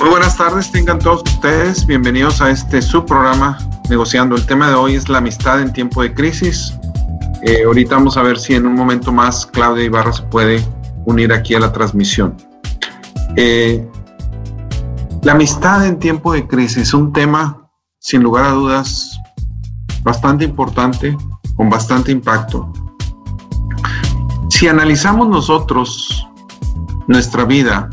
[0.00, 3.58] Muy buenas tardes, tengan todos ustedes bienvenidos a este subprograma
[3.90, 4.34] negociando.
[4.34, 6.72] El tema de hoy es la amistad en tiempo de crisis.
[7.42, 10.66] Eh, ahorita vamos a ver si en un momento más Claudia Ibarra se puede
[11.04, 12.34] unir aquí a la transmisión.
[13.36, 13.86] Eh,
[15.22, 19.20] la amistad en tiempo de crisis, un tema sin lugar a dudas
[20.02, 21.14] bastante importante,
[21.56, 22.72] con bastante impacto.
[24.48, 26.26] Si analizamos nosotros
[27.06, 27.90] nuestra vida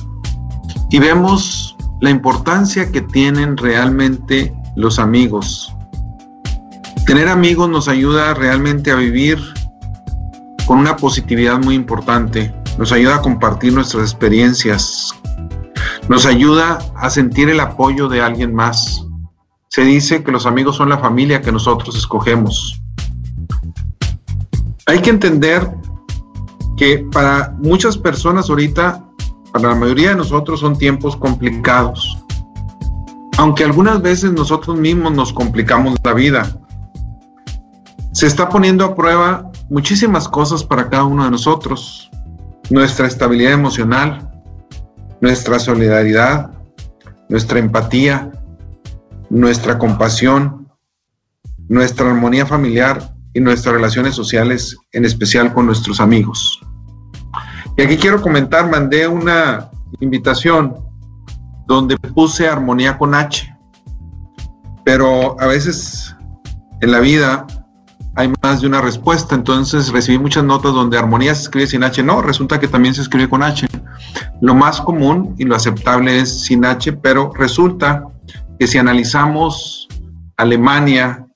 [0.89, 5.73] y vemos la importancia que tienen realmente los amigos,
[7.05, 9.39] tener amigos nos ayuda realmente a vivir
[10.67, 15.13] con una positividad muy importante, nos ayuda a compartir nuestras experiencias,
[16.09, 19.05] nos ayuda a sentir el apoyo de alguien más.
[19.70, 22.81] Se dice que los amigos son la familia que nosotros escogemos.
[24.86, 25.70] Hay que entender
[26.77, 29.06] que para muchas personas ahorita,
[29.57, 32.23] para la mayoría de nosotros son tiempos complicados.
[33.38, 36.59] Aunque algunas veces nosotros mismos nos complicamos la vida.
[38.14, 42.09] Se está poniendo a prueba muchísimas cosas para cada uno de nosotros.
[42.69, 44.30] Nuestra estabilidad emocional,
[45.22, 46.52] nuestra solidaridad,
[47.30, 48.31] nuestra empatía,
[49.30, 50.67] nuestra compasión,
[51.67, 56.59] nuestra armonía familiar y nuestras relaciones sociales, en especial con nuestros amigos.
[57.78, 60.75] Y aquí quiero comentar, mandé una invitación
[61.67, 63.56] donde puse armonía con H,
[64.83, 66.16] pero a veces
[66.81, 67.45] en la vida
[68.16, 72.02] hay más de una respuesta, entonces recibí muchas notas donde armonía se escribe sin H,
[72.02, 73.67] no, resulta que también se escribe con H.
[74.42, 78.05] Lo más común y lo aceptable es sin H, pero resulta
[78.58, 79.88] que si analizamos
[80.36, 81.28] Alemania,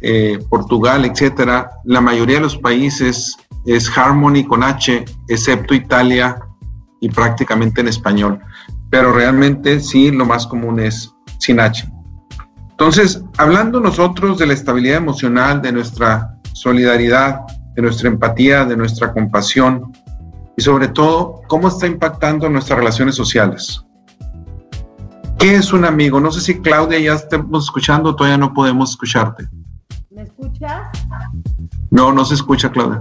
[0.00, 3.36] eh, Portugal, etcétera, la mayoría de los países
[3.66, 6.38] es Harmony con H, excepto Italia
[7.00, 8.40] y prácticamente en español.
[8.90, 11.88] Pero realmente sí, lo más común es sin H.
[12.70, 17.40] Entonces, hablando nosotros de la estabilidad emocional, de nuestra solidaridad,
[17.74, 19.92] de nuestra empatía, de nuestra compasión
[20.56, 23.84] y sobre todo, cómo está impactando nuestras relaciones sociales.
[25.38, 26.18] ¿Qué es un amigo?
[26.18, 29.46] No sé si Claudia ya estemos escuchando, todavía no podemos escucharte.
[30.10, 30.88] ¿Me escuchas?
[31.92, 32.98] No, no se escucha, Claudia.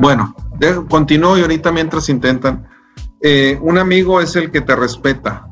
[0.00, 0.34] Bueno,
[0.88, 2.68] continúo y ahorita mientras intentan.
[3.22, 5.48] Eh, un amigo es el que te respeta,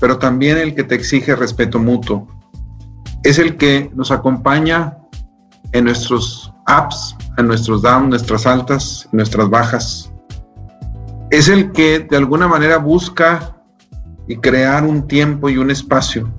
[0.00, 2.28] pero también el que te exige respeto mutuo.
[3.24, 4.98] Es el que nos acompaña
[5.72, 10.12] en nuestros ups, en nuestros downs, nuestras altas, nuestras bajas.
[11.30, 13.56] Es el que de alguna manera busca
[14.26, 16.32] y crear un tiempo y un espacio.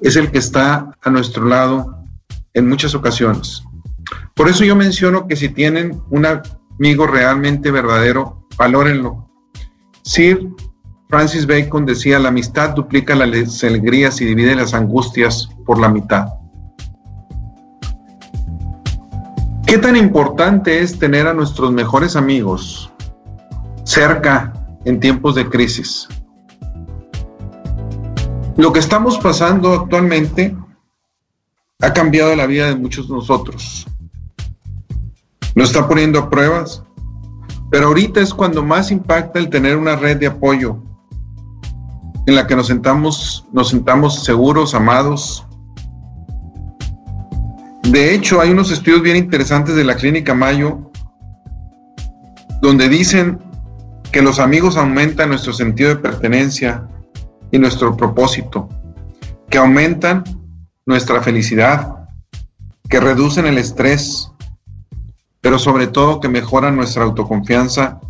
[0.00, 2.02] Es el que está a nuestro lado
[2.54, 3.62] en muchas ocasiones.
[4.36, 9.30] Por eso yo menciono que si tienen un amigo realmente verdadero, valórenlo.
[10.02, 10.50] Sir
[11.08, 16.26] Francis Bacon decía, la amistad duplica las alegrías y divide las angustias por la mitad.
[19.66, 22.92] ¿Qué tan importante es tener a nuestros mejores amigos
[23.84, 24.52] cerca
[24.84, 26.08] en tiempos de crisis?
[28.58, 30.54] Lo que estamos pasando actualmente
[31.80, 33.86] ha cambiado la vida de muchos de nosotros.
[35.56, 36.84] Nos está poniendo a pruebas,
[37.70, 40.78] pero ahorita es cuando más impacta el tener una red de apoyo
[42.26, 45.44] en la que nos sentamos, nos sentamos seguros, amados.
[47.82, 50.92] De hecho, hay unos estudios bien interesantes de la Clínica Mayo
[52.62, 53.40] donde dicen
[54.12, 56.86] que los amigos aumentan nuestro sentido de pertenencia,
[57.50, 58.68] y nuestro propósito,
[59.48, 60.24] que aumentan
[60.84, 62.08] nuestra felicidad,
[62.88, 64.30] que reducen el estrés,
[65.46, 68.00] pero sobre todo que mejoran nuestra autoconfianza,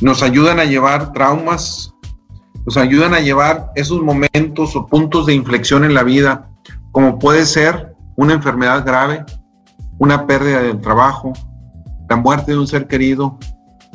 [0.00, 1.94] nos ayudan a llevar traumas,
[2.64, 6.48] nos ayudan a llevar esos momentos o puntos de inflexión en la vida,
[6.90, 9.22] como puede ser una enfermedad grave,
[9.98, 11.34] una pérdida del trabajo,
[12.08, 13.38] la muerte de un ser querido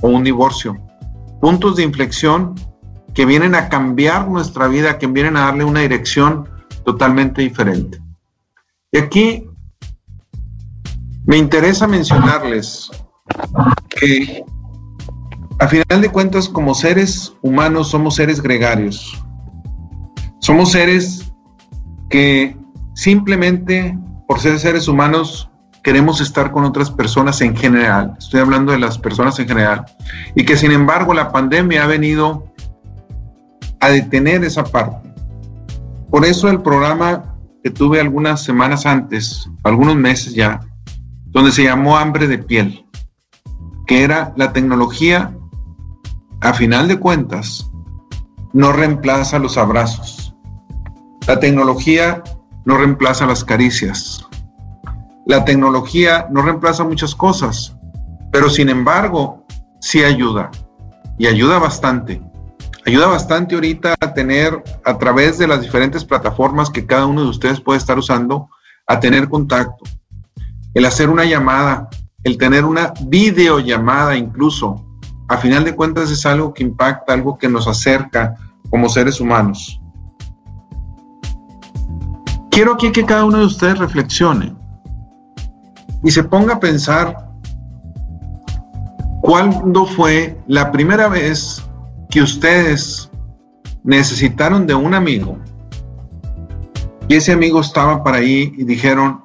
[0.03, 0.77] o un divorcio.
[1.41, 2.53] Puntos de inflexión
[3.15, 6.47] que vienen a cambiar nuestra vida, que vienen a darle una dirección
[6.85, 7.99] totalmente diferente.
[8.91, 9.49] Y aquí
[11.33, 12.91] me interesa mencionarles
[13.89, 14.45] que
[15.57, 19.19] a final de cuentas como seres humanos somos seres gregarios.
[20.41, 21.33] Somos seres
[22.11, 22.55] que
[22.93, 23.97] simplemente
[24.27, 25.49] por ser seres humanos
[25.83, 28.13] queremos estar con otras personas en general.
[28.19, 29.85] Estoy hablando de las personas en general.
[30.35, 32.43] Y que sin embargo la pandemia ha venido
[33.79, 35.11] a detener esa parte.
[36.11, 40.59] Por eso el programa que tuve algunas semanas antes, algunos meses ya,
[41.33, 42.85] donde se llamó Hambre de Piel,
[43.87, 45.35] que era la tecnología,
[46.41, 47.69] a final de cuentas,
[48.53, 50.35] no reemplaza los abrazos.
[51.27, 52.23] La tecnología
[52.65, 54.25] no reemplaza las caricias.
[55.25, 57.75] La tecnología no reemplaza muchas cosas,
[58.31, 59.45] pero sin embargo,
[59.79, 60.51] sí ayuda.
[61.17, 62.21] Y ayuda bastante.
[62.85, 67.29] Ayuda bastante ahorita a tener, a través de las diferentes plataformas que cada uno de
[67.29, 68.49] ustedes puede estar usando,
[68.85, 69.83] a tener contacto.
[70.73, 71.89] El hacer una llamada,
[72.23, 74.83] el tener una videollamada incluso,
[75.27, 78.35] a final de cuentas es algo que impacta, algo que nos acerca
[78.69, 79.79] como seres humanos.
[82.49, 84.55] Quiero aquí que cada uno de ustedes reflexione
[86.03, 87.31] y se ponga a pensar
[89.21, 91.63] cuándo fue la primera vez
[92.09, 93.09] que ustedes
[93.83, 95.37] necesitaron de un amigo
[97.07, 99.23] y ese amigo estaba para ahí y dijeron,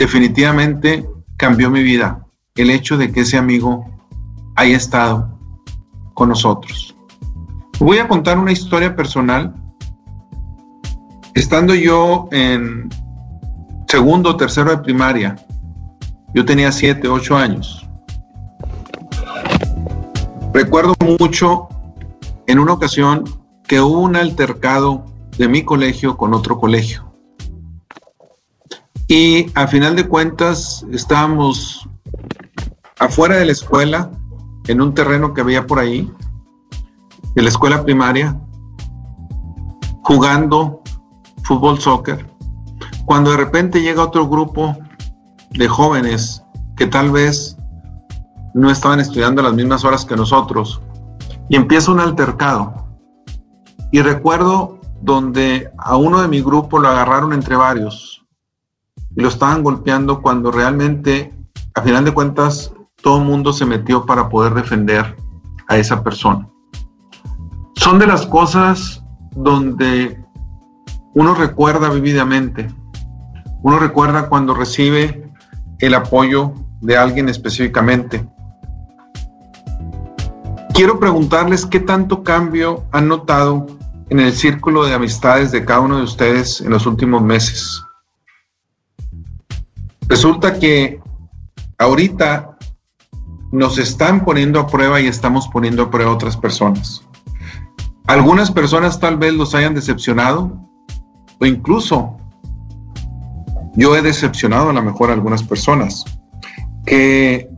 [0.00, 1.06] definitivamente
[1.36, 2.24] cambió mi vida
[2.56, 3.84] el hecho de que ese amigo
[4.56, 5.38] haya estado
[6.14, 6.96] con nosotros.
[7.78, 9.54] Voy a contar una historia personal.
[11.34, 12.88] Estando yo en
[13.88, 15.36] segundo o tercero de primaria,
[16.34, 17.86] yo tenía siete, ocho años.
[20.54, 21.68] Recuerdo mucho
[22.46, 23.24] en una ocasión
[23.64, 25.04] que hubo un altercado
[25.36, 27.09] de mi colegio con otro colegio.
[29.10, 31.84] Y a final de cuentas estábamos
[33.00, 34.12] afuera de la escuela,
[34.68, 36.08] en un terreno que había por ahí,
[37.34, 38.40] de la escuela primaria,
[40.04, 40.80] jugando
[41.42, 42.24] fútbol, soccer,
[43.04, 44.76] cuando de repente llega otro grupo
[45.50, 46.44] de jóvenes
[46.76, 47.56] que tal vez
[48.54, 50.80] no estaban estudiando las mismas horas que nosotros
[51.48, 52.86] y empieza un altercado.
[53.90, 58.19] Y recuerdo donde a uno de mi grupo lo agarraron entre varios
[59.16, 61.34] y lo estaban golpeando cuando realmente,
[61.74, 62.72] a final de cuentas,
[63.02, 65.16] todo el mundo se metió para poder defender
[65.68, 66.48] a esa persona.
[67.76, 69.02] Son de las cosas
[69.32, 70.22] donde
[71.14, 72.68] uno recuerda vividamente.
[73.62, 75.30] Uno recuerda cuando recibe
[75.78, 78.26] el apoyo de alguien específicamente.
[80.74, 83.66] Quiero preguntarles qué tanto cambio han notado
[84.08, 87.82] en el círculo de amistades de cada uno de ustedes en los últimos meses.
[90.10, 91.00] Resulta que
[91.78, 92.58] ahorita
[93.52, 97.06] nos están poniendo a prueba y estamos poniendo a prueba a otras personas.
[98.08, 100.68] Algunas personas tal vez los hayan decepcionado
[101.38, 102.16] o incluso
[103.76, 106.04] yo he decepcionado a lo mejor a algunas personas
[106.84, 107.48] que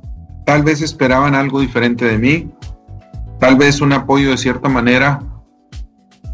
[0.45, 2.53] tal vez esperaban algo diferente de mí,
[3.41, 5.21] tal vez un apoyo de cierta manera,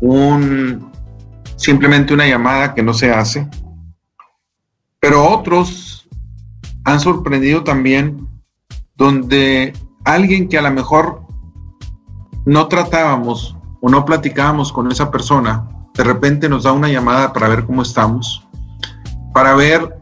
[0.01, 0.91] un
[1.55, 3.49] simplemente una llamada que no se hace.
[4.99, 5.98] Pero otros
[6.89, 8.27] han sorprendido también
[8.97, 9.75] donde
[10.05, 11.23] alguien que a lo mejor
[12.47, 17.49] no tratábamos o no platicábamos con esa persona, de repente nos da una llamada para
[17.49, 18.49] ver cómo estamos,
[19.35, 19.99] para ver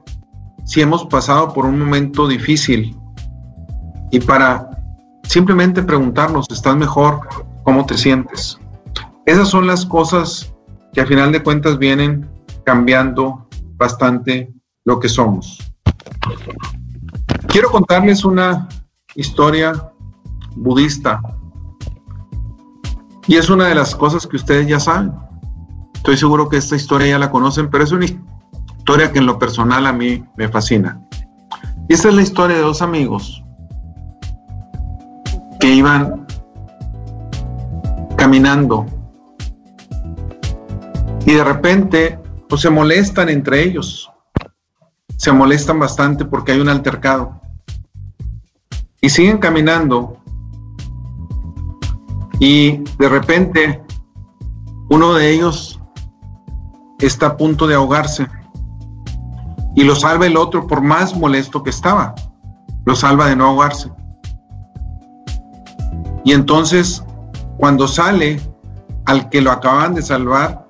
[0.65, 2.97] si hemos pasado por un momento difícil
[4.13, 4.71] y para
[5.25, 7.21] simplemente preguntarnos, ¿estás mejor?
[7.65, 8.61] ¿Cómo te sientes?
[9.25, 10.55] Esas son las cosas
[10.93, 12.31] que a final de cuentas vienen
[12.65, 14.55] cambiando bastante
[14.85, 15.59] lo que somos.
[17.57, 18.69] Quiero contarles una
[19.15, 19.73] historia
[20.57, 21.23] budista
[23.27, 25.15] y es una de las cosas que ustedes ya saben.
[25.95, 29.39] Estoy seguro que esta historia ya la conocen, pero es una historia que en lo
[29.39, 31.01] personal a mí me fascina.
[31.89, 33.43] Esta es la historia de dos amigos
[35.59, 36.27] que iban
[38.19, 38.85] caminando
[41.25, 42.19] y de repente
[42.51, 44.11] pues se molestan entre ellos.
[45.17, 47.46] Se molestan bastante porque hay un altercado.
[49.07, 50.17] Y siguen caminando
[52.41, 53.85] y de repente
[54.91, 55.81] uno de ellos
[56.99, 58.27] está a punto de ahogarse
[59.77, 62.17] y lo salva el otro por más molesto que estaba.
[62.85, 63.93] Lo salva de no ahogarse.
[66.25, 67.05] Y entonces,
[67.59, 68.41] cuando sale
[69.05, 70.67] al que lo acaban de salvar,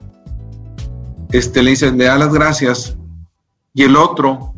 [1.33, 2.99] este, le dice, le da las gracias
[3.73, 4.52] y el otro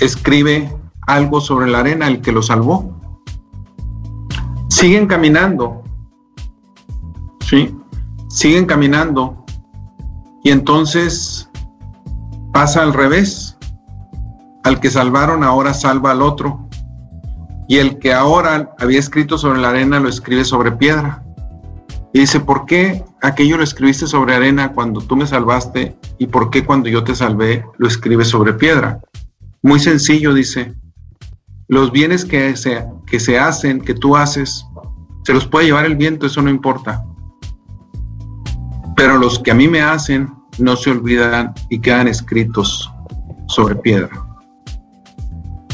[0.00, 0.74] escribe
[1.06, 2.92] algo sobre la arena, el que lo salvó.
[4.68, 5.82] Siguen caminando,
[7.40, 7.74] ¿sí?
[8.28, 9.46] Siguen caminando
[10.42, 11.48] y entonces
[12.52, 13.56] pasa al revés.
[14.64, 16.68] Al que salvaron ahora salva al otro.
[17.68, 21.24] Y el que ahora había escrito sobre la arena lo escribe sobre piedra.
[22.12, 26.50] Y dice, ¿por qué aquello lo escribiste sobre arena cuando tú me salvaste y por
[26.50, 29.00] qué cuando yo te salvé lo escribes sobre piedra?
[29.62, 30.74] Muy sencillo, dice.
[31.68, 34.64] Los bienes que se, que se hacen, que tú haces,
[35.24, 37.04] se los puede llevar el viento, eso no importa.
[38.96, 42.90] pero los que a mí me hacen no se olvidan y quedan escritos
[43.46, 44.26] sobre piedra.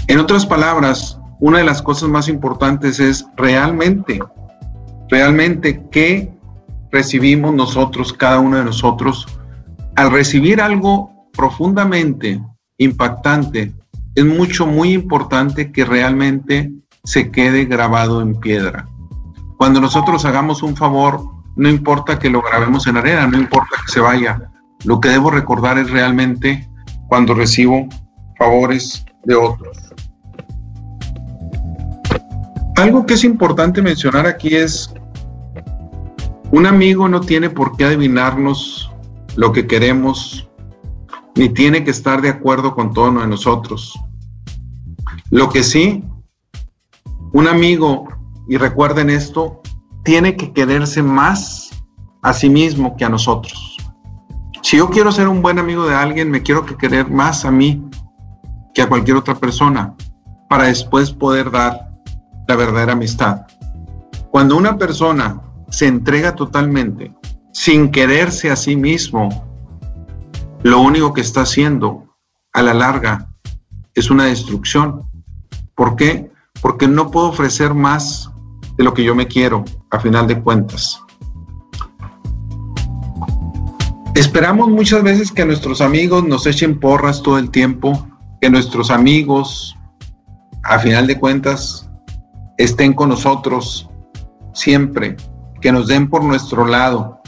[0.08, 4.20] En otras palabras, una de las cosas más importantes es realmente,
[5.08, 6.34] realmente qué
[6.90, 9.26] recibimos nosotros, cada uno de nosotros,
[9.94, 12.42] al recibir algo profundamente
[12.78, 13.72] impactante,
[14.14, 16.73] es mucho, muy importante que realmente
[17.04, 18.87] se quede grabado en piedra.
[19.57, 21.23] Cuando nosotros hagamos un favor,
[21.57, 24.50] no importa que lo grabemos en arena, no importa que se vaya.
[24.85, 26.69] Lo que debo recordar es realmente
[27.09, 27.87] cuando recibo
[28.38, 29.78] favores de otros.
[32.76, 34.92] Algo que es importante mencionar aquí es,
[36.50, 38.90] un amigo no tiene por qué adivinarnos
[39.37, 40.50] lo que queremos,
[41.34, 43.98] ni tiene que estar de acuerdo con todo de nosotros.
[45.30, 46.04] Lo que sí,
[47.32, 48.08] un amigo,
[48.48, 49.62] y recuerden esto,
[50.04, 51.70] tiene que quererse más
[52.22, 53.76] a sí mismo que a nosotros.
[54.62, 57.50] Si yo quiero ser un buen amigo de alguien, me quiero que querer más a
[57.50, 57.82] mí
[58.74, 59.94] que a cualquier otra persona
[60.48, 61.92] para después poder dar
[62.46, 63.46] la verdadera amistad.
[64.30, 67.12] Cuando una persona se entrega totalmente
[67.52, 69.51] sin quererse a sí mismo,
[70.62, 72.16] lo único que está haciendo
[72.52, 73.28] a la larga
[73.95, 75.02] es una destrucción.
[75.75, 76.31] ¿Por qué?
[76.61, 78.31] Porque no puedo ofrecer más
[78.76, 81.00] de lo que yo me quiero, a final de cuentas.
[84.14, 88.07] Esperamos muchas veces que nuestros amigos nos echen porras todo el tiempo,
[88.40, 89.76] que nuestros amigos,
[90.62, 91.90] a final de cuentas,
[92.59, 93.88] estén con nosotros
[94.52, 95.16] siempre,
[95.61, 97.21] que nos den por nuestro lado,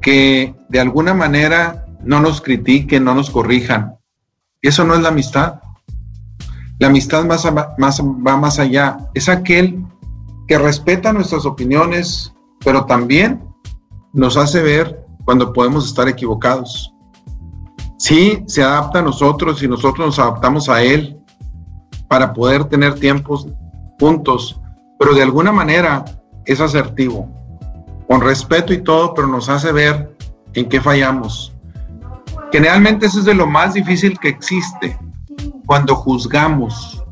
[0.00, 3.96] que de alguna manera no nos critiquen, no nos corrijan.
[4.60, 5.60] Eso no es la amistad.
[6.78, 7.46] La amistad más,
[7.78, 8.98] más, va más allá.
[9.14, 9.84] Es aquel
[10.48, 12.32] que respeta nuestras opiniones,
[12.64, 13.42] pero también
[14.12, 16.92] nos hace ver cuando podemos estar equivocados.
[17.98, 21.18] Sí, se adapta a nosotros y nosotros nos adaptamos a Él
[22.08, 23.46] para poder tener tiempos
[23.98, 24.60] juntos,
[24.98, 26.04] pero de alguna manera
[26.44, 27.28] es asertivo,
[28.08, 30.16] con respeto y todo, pero nos hace ver
[30.54, 31.52] en qué fallamos.
[32.52, 34.98] Generalmente eso es de lo más difícil que existe,
[35.64, 37.02] cuando juzgamos,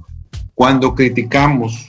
[0.54, 1.86] cuando criticamos,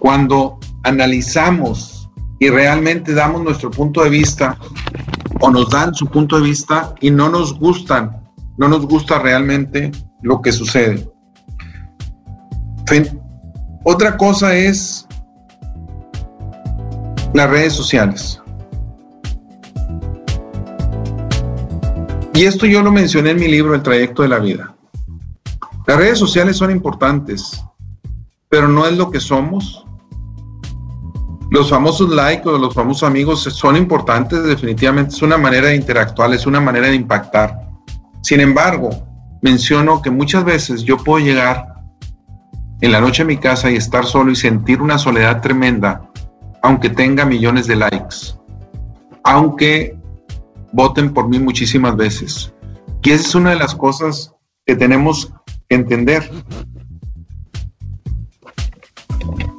[0.00, 2.10] cuando analizamos
[2.40, 4.58] y realmente damos nuestro punto de vista
[5.40, 9.92] o nos dan su punto de vista y no nos gustan, no nos gusta realmente
[10.22, 11.08] lo que sucede.
[13.84, 15.06] Otra cosa es
[17.34, 18.42] las redes sociales.
[22.38, 24.72] Y esto yo lo mencioné en mi libro El trayecto de la vida.
[25.88, 27.64] Las redes sociales son importantes,
[28.48, 29.84] pero no es lo que somos,
[31.50, 36.32] los famosos likes o los famosos amigos son importantes, definitivamente es una manera de interactuar,
[36.32, 37.58] es una manera de impactar.
[38.22, 38.90] Sin embargo,
[39.42, 41.74] menciono que muchas veces yo puedo llegar
[42.80, 46.08] en la noche a mi casa y estar solo y sentir una soledad tremenda,
[46.62, 48.38] aunque tenga millones de likes,
[49.24, 49.97] aunque
[50.72, 52.52] voten por mí muchísimas veces.
[53.02, 54.34] Y esa es una de las cosas
[54.66, 55.32] que tenemos
[55.68, 56.30] que entender.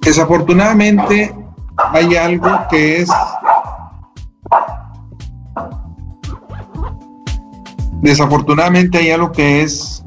[0.01, 1.35] Desafortunadamente,
[1.93, 3.09] hay algo que es
[8.01, 10.05] desafortunadamente hay algo que es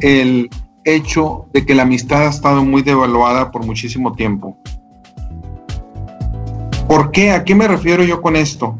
[0.00, 0.48] el
[0.84, 4.56] hecho de que la amistad ha estado muy devaluada por muchísimo tiempo.
[6.86, 7.32] ¿Por qué?
[7.32, 8.76] ¿A qué me refiero yo con esto?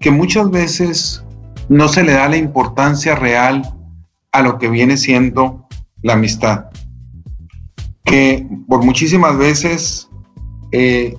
[0.00, 1.24] Que muchas veces
[1.68, 3.62] no se le da la importancia real
[4.32, 5.68] a lo que viene siendo
[6.02, 6.66] la amistad.
[8.04, 10.08] Que por muchísimas veces
[10.72, 11.16] eh,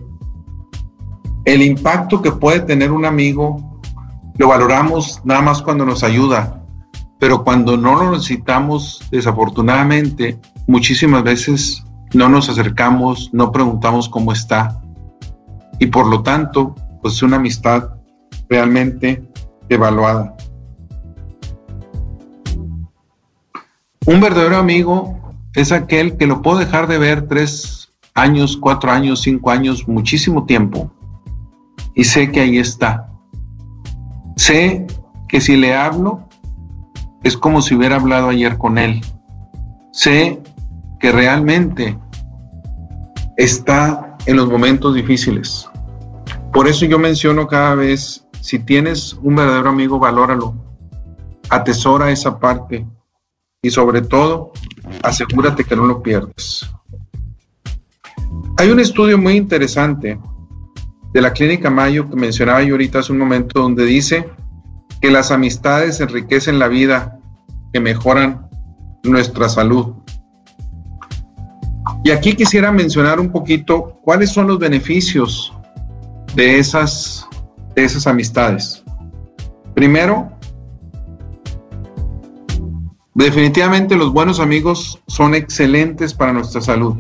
[1.46, 3.80] el impacto que puede tener un amigo
[4.38, 6.64] lo valoramos nada más cuando nos ayuda,
[7.20, 11.84] pero cuando no lo necesitamos, desafortunadamente, muchísimas veces
[12.14, 14.82] no nos acercamos, no preguntamos cómo está
[15.82, 17.90] y por lo tanto, pues es una amistad
[18.52, 19.24] realmente
[19.70, 20.36] evaluada.
[24.06, 25.18] Un verdadero amigo
[25.56, 30.46] es aquel que lo puedo dejar de ver tres años, cuatro años, cinco años, muchísimo
[30.46, 30.92] tiempo,
[31.96, 33.10] y sé que ahí está.
[34.36, 34.86] Sé
[35.30, 36.28] que si le hablo
[37.24, 39.00] es como si hubiera hablado ayer con él.
[39.94, 40.42] Sé
[41.00, 41.98] que realmente
[43.38, 45.70] está en los momentos difíciles.
[46.52, 50.56] Por eso yo menciono cada vez, si tienes un verdadero amigo, valóralo,
[51.50, 52.86] atesora esa parte
[53.62, 54.52] y sobre todo,
[55.04, 56.68] asegúrate que no lo pierdes.
[58.58, 60.20] Hay un estudio muy interesante
[61.14, 64.30] de la Clínica Mayo que mencionaba yo ahorita hace un momento, donde dice
[65.02, 67.20] que las amistades enriquecen la vida,
[67.74, 68.48] que mejoran
[69.04, 69.96] nuestra salud.
[72.04, 75.54] Y aquí quisiera mencionar un poquito cuáles son los beneficios
[76.36, 77.28] de esas,
[77.84, 78.84] esas amistades.
[79.74, 80.32] Primero,
[83.14, 86.98] definitivamente los buenos amigos son excelentes para nuestra salud.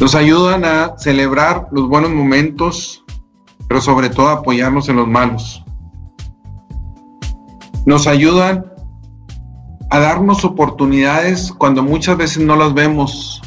[0.00, 3.04] Nos ayudan a celebrar los buenos momentos,
[3.68, 5.64] pero sobre todo apoyarnos en los malos.
[7.84, 8.72] Nos ayudan
[9.90, 13.42] a darnos oportunidades cuando muchas veces no las vemos,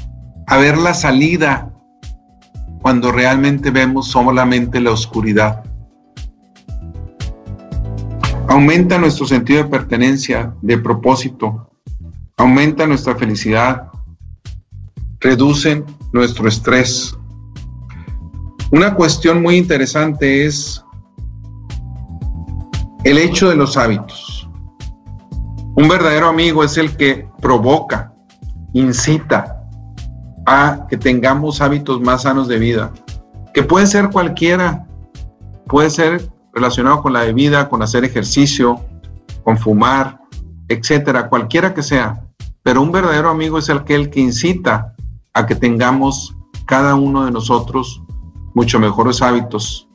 [0.48, 1.72] a ver la salida
[2.82, 5.64] cuando realmente vemos solamente la oscuridad.
[8.48, 11.70] Aumenta nuestro sentido de pertenencia, de propósito,
[12.38, 13.88] aumenta nuestra felicidad,
[15.20, 17.16] reducen nuestro estrés.
[18.72, 20.84] Una cuestión muy interesante es
[23.04, 24.50] el hecho de los hábitos.
[25.76, 28.14] Un verdadero amigo es el que provoca,
[28.74, 29.61] incita
[30.46, 32.92] a que tengamos hábitos más sanos de vida,
[33.54, 34.88] que puede ser cualquiera,
[35.68, 38.80] puede ser relacionado con la bebida, con hacer ejercicio,
[39.44, 40.20] con fumar,
[40.68, 42.24] etcétera, cualquiera que sea.
[42.64, 44.94] Pero un verdadero amigo es aquel que incita
[45.34, 48.02] a que tengamos cada uno de nosotros
[48.54, 49.88] mucho mejores hábitos.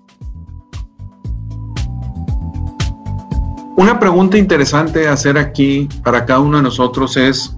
[3.76, 7.54] Una pregunta interesante hacer aquí para cada uno de nosotros es,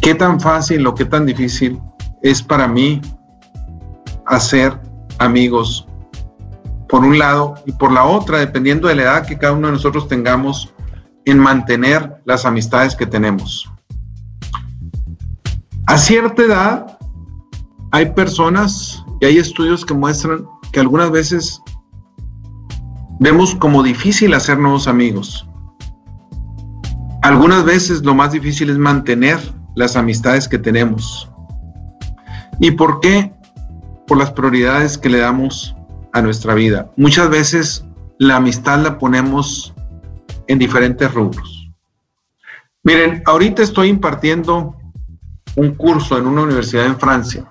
[0.00, 1.80] ¿qué tan fácil o qué tan difícil
[2.22, 3.00] es para mí
[4.26, 4.78] hacer
[5.18, 5.86] amigos?
[6.88, 9.74] Por un lado y por la otra, dependiendo de la edad que cada uno de
[9.74, 10.72] nosotros tengamos
[11.24, 13.70] en mantener las amistades que tenemos.
[15.86, 16.98] A cierta edad
[17.92, 21.62] hay personas y hay estudios que muestran que algunas veces
[23.20, 25.46] vemos como difícil hacer nuevos amigos.
[27.22, 29.38] Algunas veces lo más difícil es mantener
[29.78, 31.30] las amistades que tenemos.
[32.58, 33.32] ¿Y por qué?
[34.08, 35.76] Por las prioridades que le damos
[36.12, 36.90] a nuestra vida.
[36.96, 37.84] Muchas veces
[38.18, 39.72] la amistad la ponemos
[40.48, 41.70] en diferentes rubros.
[42.82, 44.74] Miren, ahorita estoy impartiendo
[45.54, 47.48] un curso en una universidad en Francia.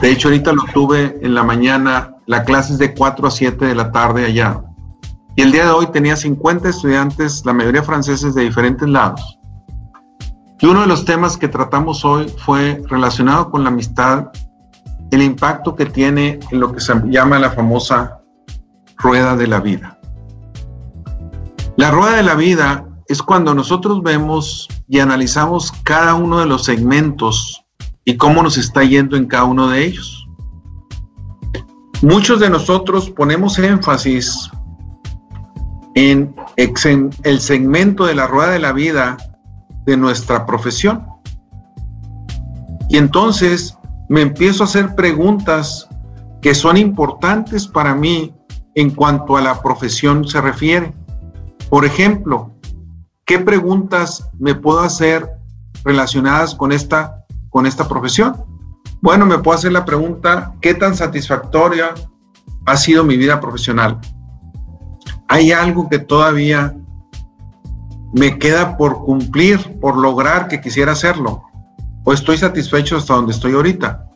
[0.00, 3.64] De hecho, ahorita lo tuve en la mañana, la clase es de 4 a 7
[3.64, 4.60] de la tarde allá.
[5.36, 9.35] Y el día de hoy tenía 50 estudiantes, la mayoría franceses de diferentes lados.
[10.58, 14.28] Y uno de los temas que tratamos hoy fue relacionado con la amistad,
[15.10, 18.20] el impacto que tiene en lo que se llama la famosa
[18.96, 19.98] rueda de la vida.
[21.76, 26.64] La rueda de la vida es cuando nosotros vemos y analizamos cada uno de los
[26.64, 27.62] segmentos
[28.04, 30.26] y cómo nos está yendo en cada uno de ellos.
[32.00, 34.50] Muchos de nosotros ponemos énfasis
[35.94, 39.16] en el segmento de la rueda de la vida
[39.86, 41.06] de nuestra profesión.
[42.88, 43.76] Y entonces
[44.08, 45.88] me empiezo a hacer preguntas
[46.42, 48.34] que son importantes para mí
[48.74, 50.92] en cuanto a la profesión se refiere.
[51.70, 52.52] Por ejemplo,
[53.24, 55.28] ¿qué preguntas me puedo hacer
[55.82, 58.44] relacionadas con esta, con esta profesión?
[59.00, 61.94] Bueno, me puedo hacer la pregunta, ¿qué tan satisfactoria
[62.66, 63.98] ha sido mi vida profesional?
[65.28, 66.76] ¿Hay algo que todavía
[68.16, 71.42] me queda por cumplir, por lograr que quisiera hacerlo?
[72.02, 74.08] ¿O estoy satisfecho hasta donde estoy ahorita?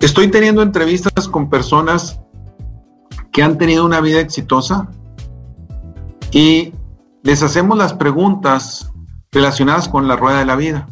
[0.00, 2.20] Estoy teniendo entrevistas con personas
[3.32, 4.88] que han tenido una vida exitosa
[6.32, 6.74] y
[7.22, 8.92] les hacemos las preguntas
[9.32, 10.86] relacionadas con la rueda de la vida.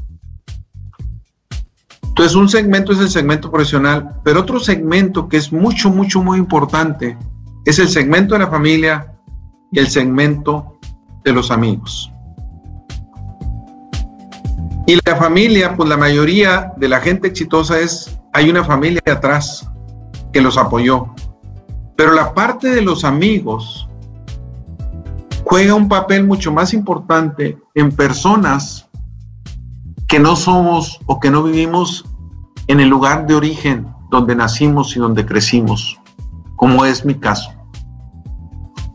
[2.03, 6.39] Entonces, un segmento es el segmento profesional, pero otro segmento que es mucho, mucho, muy
[6.39, 7.19] importante
[7.67, 9.19] es el segmento de la familia
[9.71, 10.74] y el segmento
[11.25, 12.11] de los amigos.
[14.87, 19.67] Y la familia, pues la mayoría de la gente exitosa es, hay una familia atrás
[20.33, 21.15] que los apoyó.
[21.97, 23.89] Pero la parte de los amigos
[25.45, 28.89] juega un papel mucho más importante en personas
[30.09, 32.05] que no somos o que no vivimos
[32.67, 35.99] en el lugar de origen donde nacimos y donde crecimos,
[36.57, 37.51] como es mi caso.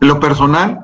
[0.01, 0.83] Lo personal,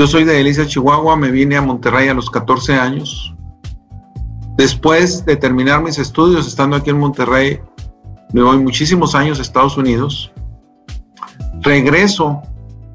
[0.00, 3.34] yo soy de Delicia, Chihuahua, me vine a Monterrey a los 14 años.
[4.56, 7.60] Después de terminar mis estudios, estando aquí en Monterrey,
[8.32, 10.32] me voy muchísimos años a Estados Unidos.
[11.60, 12.40] Regreso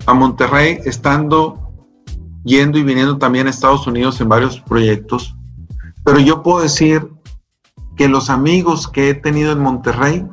[0.08, 1.72] a Monterrey, estando
[2.44, 5.36] yendo y viniendo también a Estados Unidos en varios proyectos.
[6.04, 7.08] Pero yo puedo decir
[7.96, 10.26] que los amigos que he tenido en Monterrey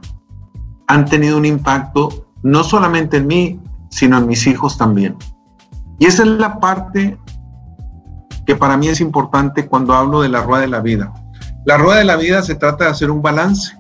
[0.87, 5.19] han tenido un impacto no solamente en mí, sino en mis hijos también.
[6.03, 7.17] Y esa es la parte
[8.45, 11.12] que para mí es importante cuando hablo de la rueda de la vida.
[11.65, 13.79] La rueda de la vida se trata de hacer un balance.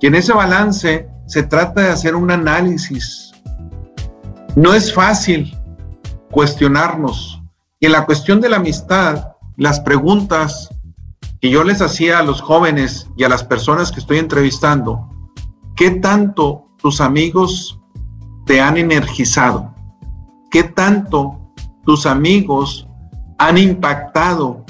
[0.00, 3.32] Y en ese balance se trata de hacer un análisis.
[4.54, 5.58] No es fácil
[6.30, 7.42] cuestionarnos.
[7.80, 10.68] Y en la cuestión de la amistad, las preguntas
[11.40, 15.10] que yo les hacía a los jóvenes y a las personas que estoy entrevistando,
[15.74, 17.80] ¿qué tanto tus amigos
[18.46, 19.73] te han energizado?
[20.54, 21.52] ¿Qué tanto
[21.84, 22.88] tus amigos
[23.38, 24.64] han impactado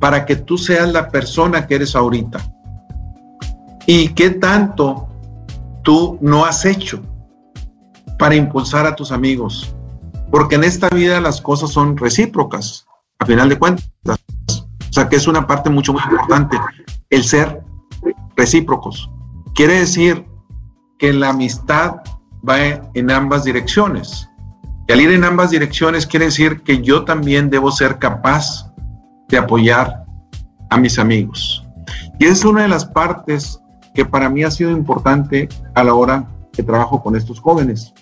[0.00, 2.40] para que tú seas la persona que eres ahorita?
[3.86, 5.06] ¿Y qué tanto
[5.84, 7.00] tú no has hecho
[8.18, 9.72] para impulsar a tus amigos?
[10.32, 12.84] Porque en esta vida las cosas son recíprocas,
[13.20, 13.86] a final de cuentas.
[14.08, 16.58] O sea que es una parte mucho, muy importante,
[17.10, 17.62] el ser
[18.34, 19.08] recíprocos.
[19.54, 20.26] Quiere decir
[20.98, 21.98] que la amistad
[22.42, 22.58] va
[22.94, 24.28] en ambas direcciones.
[24.86, 28.70] Y al ir en ambas direcciones quiere decir que yo también debo ser capaz
[29.28, 30.04] de apoyar
[30.70, 31.64] a mis amigos.
[32.18, 33.60] Y es una de las partes
[33.94, 37.94] que para mí ha sido importante a la hora que trabajo con estos jóvenes.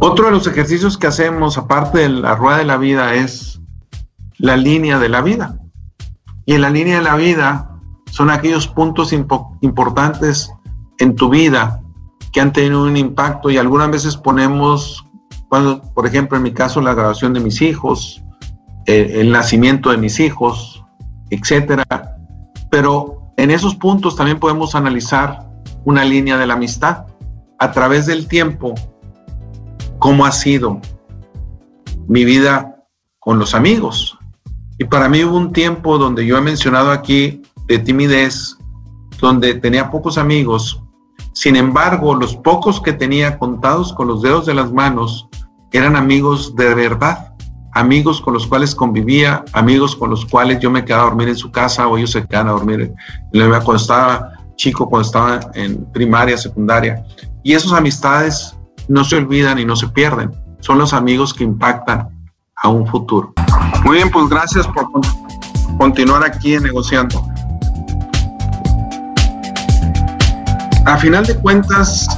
[0.00, 3.60] Otro de los ejercicios que hacemos, aparte de la rueda de la vida, es
[4.38, 5.58] la línea de la vida.
[6.46, 7.70] Y en la línea de la vida
[8.10, 10.50] son aquellos puntos importantes
[10.98, 11.82] en tu vida
[12.32, 15.04] que han tenido un impacto y algunas veces ponemos,
[15.48, 18.22] cuando, por ejemplo, en mi caso, la grabación de mis hijos,
[18.86, 20.84] el nacimiento de mis hijos,
[21.30, 21.84] etcétera.
[22.70, 25.48] Pero en esos puntos también podemos analizar
[25.84, 27.06] una línea de la amistad
[27.58, 28.74] a través del tiempo,
[29.98, 30.80] cómo ha sido
[32.08, 32.84] mi vida
[33.18, 34.18] con los amigos.
[34.78, 38.56] Y para mí hubo un tiempo donde yo he mencionado aquí de timidez,
[39.20, 40.82] donde tenía pocos amigos,
[41.38, 45.28] sin embargo, los pocos que tenía contados con los dedos de las manos
[45.70, 47.32] eran amigos de verdad,
[47.74, 51.36] amigos con los cuales convivía, amigos con los cuales yo me quedaba a dormir en
[51.36, 52.92] su casa o ellos se quedaban a dormir
[53.30, 57.04] cuando estaba chico, cuando estaba en primaria, secundaria.
[57.44, 58.56] Y esas amistades
[58.88, 60.32] no se olvidan y no se pierden.
[60.58, 62.08] Son los amigos que impactan
[62.56, 63.32] a un futuro.
[63.84, 64.88] Muy bien, pues gracias por
[65.78, 67.27] continuar aquí negociando.
[70.88, 72.08] A final de cuentas,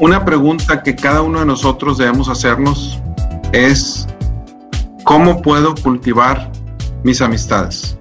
[0.00, 2.98] una pregunta que cada uno de nosotros debemos hacernos
[3.52, 4.08] es,
[5.04, 6.50] ¿cómo puedo cultivar
[7.04, 7.98] mis amistades?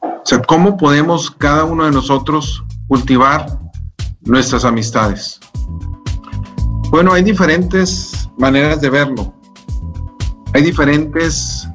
[0.00, 3.58] O sea, ¿cómo podemos cada uno de nosotros cultivar
[4.20, 5.40] nuestras amistades?
[6.90, 9.34] Bueno, hay diferentes maneras de verlo.
[10.54, 11.68] Hay diferentes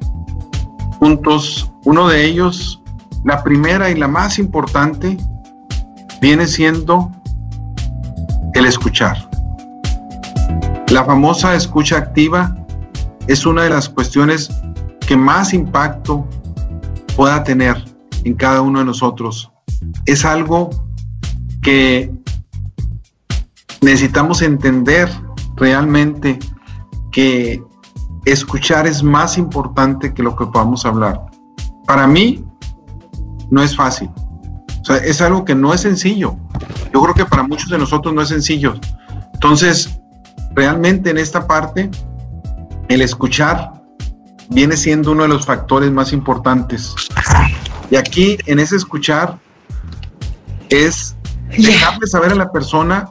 [0.98, 1.70] puntos.
[1.84, 2.82] Uno de ellos,
[3.22, 5.18] la primera y la más importante,
[6.20, 7.10] viene siendo
[8.54, 9.28] el escuchar.
[10.90, 12.56] La famosa escucha activa
[13.26, 14.50] es una de las cuestiones
[15.06, 16.26] que más impacto
[17.16, 17.84] pueda tener
[18.24, 19.50] en cada uno de nosotros.
[20.06, 20.70] Es algo
[21.62, 22.12] que
[23.80, 25.10] necesitamos entender
[25.56, 26.38] realmente
[27.12, 27.62] que
[28.24, 31.26] escuchar es más importante que lo que podamos hablar.
[31.86, 32.44] Para mí
[33.50, 34.10] no es fácil
[34.94, 36.36] es algo que no es sencillo.
[36.92, 38.74] Yo creo que para muchos de nosotros no es sencillo.
[39.34, 40.00] Entonces,
[40.54, 41.90] realmente en esta parte,
[42.88, 43.72] el escuchar
[44.48, 46.94] viene siendo uno de los factores más importantes.
[47.90, 49.38] Y aquí, en ese escuchar,
[50.68, 51.16] es
[51.56, 53.10] dejarle saber a la persona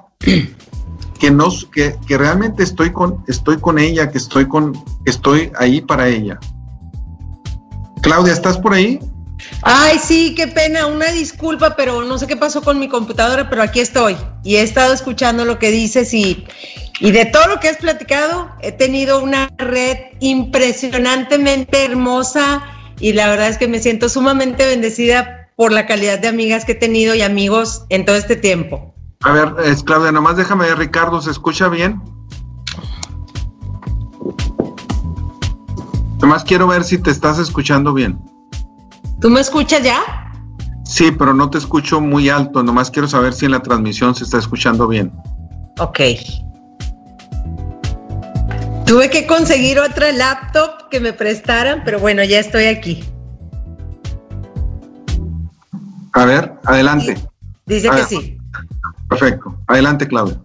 [1.20, 4.74] que, nos, que, que, realmente estoy con, estoy con ella, que estoy, con,
[5.06, 6.40] estoy ahí para ella.
[8.02, 9.00] Claudia, ¿estás por ahí?
[9.62, 13.64] Ay, sí, qué pena, una disculpa, pero no sé qué pasó con mi computadora, pero
[13.64, 16.46] aquí estoy y he estado escuchando lo que dices y,
[17.00, 22.64] y de todo lo que has platicado, he tenido una red impresionantemente hermosa
[23.00, 26.74] y la verdad es que me siento sumamente bendecida por la calidad de amigas que
[26.74, 28.94] he tenido y amigos en todo este tiempo.
[29.22, 32.02] A ver, es Claudia, nomás déjame Ricardo, ¿se escucha bien?
[36.22, 38.20] Nomás quiero ver si te estás escuchando bien.
[39.20, 40.02] ¿Tú me escuchas ya?
[40.84, 42.64] Sí, pero no te escucho muy alto.
[42.64, 45.12] Nomás quiero saber si en la transmisión se está escuchando bien.
[45.80, 46.00] Ok.
[48.86, 53.04] Tuve que conseguir otra laptop que me prestaran, pero bueno, ya estoy aquí.
[56.14, 57.18] A ver, adelante.
[57.66, 58.38] Dice que sí.
[59.10, 59.60] Perfecto.
[59.68, 60.40] Adelante, Claudia.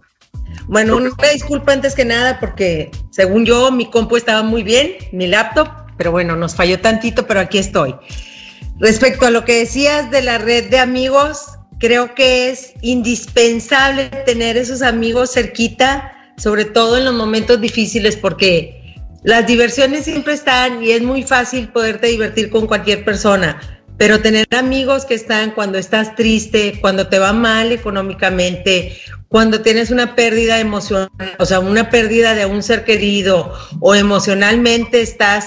[0.67, 5.27] Bueno, una disculpa antes que nada porque según yo mi compu estaba muy bien, mi
[5.27, 7.95] laptop, pero bueno, nos falló tantito, pero aquí estoy.
[8.79, 11.45] Respecto a lo que decías de la red de amigos,
[11.79, 18.95] creo que es indispensable tener esos amigos cerquita, sobre todo en los momentos difíciles, porque
[19.23, 23.59] las diversiones siempre están y es muy fácil poderte divertir con cualquier persona,
[23.97, 29.91] pero tener amigos que están cuando estás triste, cuando te va mal económicamente, cuando tienes
[29.91, 31.09] una pérdida emocional,
[31.39, 35.45] o sea, una pérdida de un ser querido o emocionalmente estás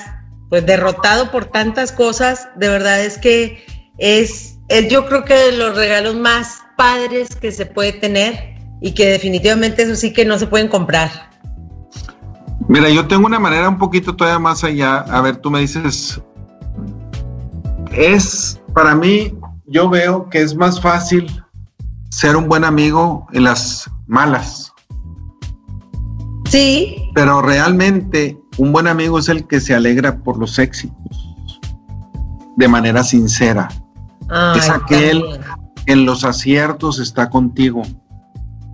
[0.49, 3.65] pues derrotado por tantas cosas, de verdad es que
[3.99, 8.93] es, es yo creo que de los regalos más padres que se puede tener y
[8.93, 11.31] que definitivamente eso sí que no se pueden comprar.
[12.69, 14.99] Mira, yo tengo una manera un poquito todavía más allá.
[14.99, 16.21] A ver, tú me dices,
[17.93, 19.33] es para mí,
[19.67, 21.43] yo veo que es más fácil
[22.11, 24.73] ser un buen amigo en las malas.
[26.49, 27.11] Sí.
[27.15, 31.33] Pero realmente un buen amigo es el que se alegra por los éxitos
[32.57, 33.69] de manera sincera.
[34.57, 35.23] es aquel
[35.85, 37.83] que en los aciertos está contigo.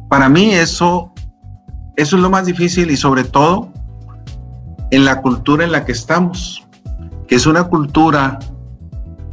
[0.08, 1.12] Para mí eso,
[1.96, 3.72] eso es lo más difícil y sobre todo
[4.90, 6.66] en la cultura en la que estamos,
[7.26, 8.38] que es una cultura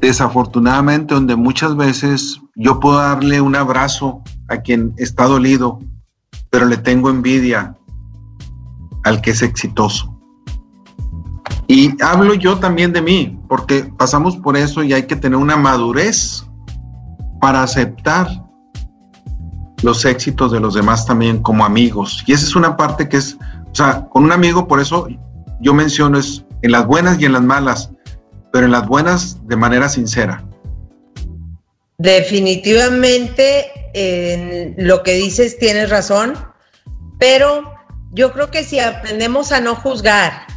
[0.02, 5.80] desafortunadamente donde muchas veces yo puedo darle un abrazo a quien está dolido,
[6.50, 7.76] pero le tengo envidia
[9.04, 10.09] al que es exitoso.
[11.72, 15.56] Y hablo yo también de mí, porque pasamos por eso y hay que tener una
[15.56, 16.44] madurez
[17.40, 18.28] para aceptar
[19.84, 22.24] los éxitos de los demás también como amigos.
[22.26, 23.38] Y esa es una parte que es,
[23.72, 25.08] o sea, con un amigo, por eso
[25.62, 27.92] yo menciono es en las buenas y en las malas,
[28.52, 30.44] pero en las buenas de manera sincera.
[32.00, 36.34] Definitivamente, en lo que dices tienes razón,
[37.20, 37.76] pero
[38.12, 40.50] yo creo que si aprendemos a no juzgar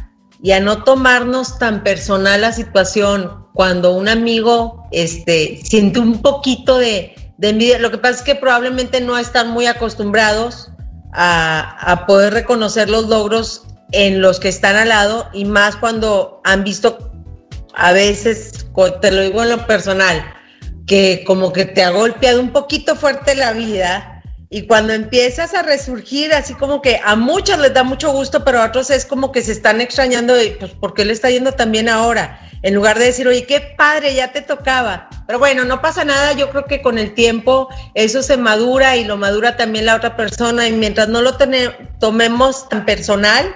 [0.43, 6.77] y a no tomarnos tan personal la situación cuando un amigo este, siente un poquito
[6.77, 10.69] de, envidia, lo que pasa es que probablemente no están muy acostumbrados
[11.13, 16.41] a, a poder reconocer los logros en los que están al lado y más cuando
[16.43, 17.11] han visto
[17.73, 18.67] a veces,
[19.01, 20.23] te lo digo en lo personal,
[20.85, 24.12] que como que te ha golpeado un poquito fuerte la vida
[24.53, 28.61] y cuando empiezas a resurgir, así como que a muchos les da mucho gusto, pero
[28.61, 31.53] a otros es como que se están extrañando de, pues, ¿por qué le está yendo
[31.53, 32.39] también ahora?
[32.61, 35.09] En lugar de decir, oye, qué padre, ya te tocaba.
[35.25, 39.05] Pero bueno, no pasa nada, yo creo que con el tiempo eso se madura y
[39.05, 41.35] lo madura también la otra persona y mientras no lo
[41.99, 43.55] tomemos tan personal,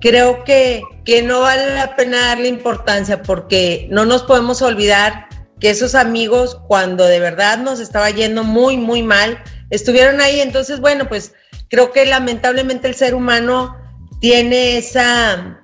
[0.00, 5.28] creo que, que no vale la pena darle importancia porque no nos podemos olvidar
[5.60, 9.38] que esos amigos cuando de verdad nos estaba yendo muy, muy mal,
[9.70, 10.40] estuvieron ahí.
[10.40, 11.34] Entonces, bueno, pues
[11.68, 13.76] creo que lamentablemente el ser humano
[14.20, 15.60] tiene esa,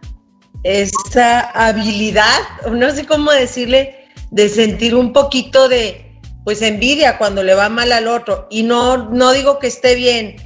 [0.64, 7.54] esa habilidad, no sé cómo decirle, de sentir un poquito de, pues envidia cuando le
[7.54, 8.46] va mal al otro.
[8.50, 10.36] Y no, no digo que esté bien,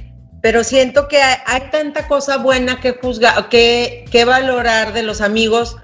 [0.41, 5.77] pero siento que hay, tanta cosa buena que juzgar, que, que valorar de los amigos,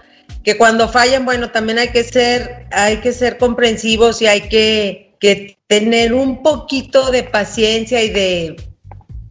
[0.43, 5.10] que cuando fallan, bueno, también hay que ser, hay que ser comprensivos y hay que,
[5.21, 8.55] que tener un poquito de paciencia y de,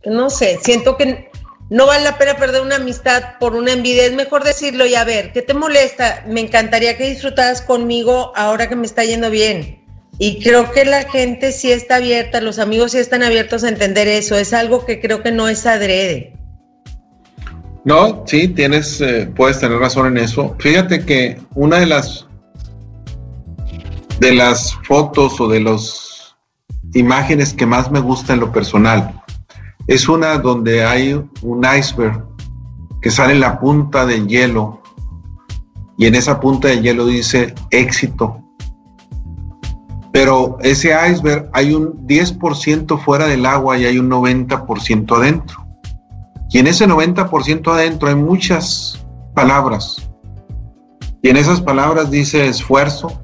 [0.07, 1.29] no sé, siento que
[1.69, 5.05] no vale la pena perder una amistad por una envidia, es mejor decirlo y a
[5.05, 6.25] ver, ¿qué te molesta?
[6.29, 9.79] Me encantaría que disfrutaras conmigo ahora que me está yendo bien.
[10.19, 14.07] Y creo que la gente sí está abierta, los amigos sí están abiertos a entender
[14.07, 14.37] eso.
[14.37, 16.35] Es algo que creo que no es adrede.
[17.85, 20.55] No, sí, tienes, eh, puedes tener razón en eso.
[20.59, 22.27] Fíjate que una de las
[24.21, 26.37] de las fotos o de las
[26.95, 29.23] imágenes que más me gusta en lo personal
[29.87, 32.25] es una donde hay un iceberg
[33.03, 34.83] que sale en la punta del hielo
[35.99, 38.41] y en esa punta del hielo dice éxito
[40.13, 45.67] pero ese iceberg hay un 10% fuera del agua y hay un 90% adentro.
[46.51, 49.05] Y en ese 90% adentro hay muchas
[49.35, 50.11] palabras.
[51.23, 53.21] Y en esas palabras dice esfuerzo,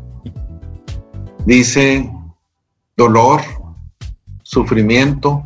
[1.46, 2.10] dice
[2.96, 3.40] dolor,
[4.42, 5.44] sufrimiento,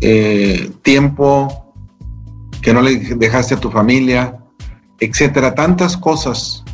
[0.00, 1.72] eh, tiempo
[2.62, 4.38] que no le dejaste a tu familia,
[4.98, 5.54] etcétera.
[5.54, 6.64] Tantas cosas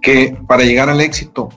[0.00, 1.48] que para llegar al éxito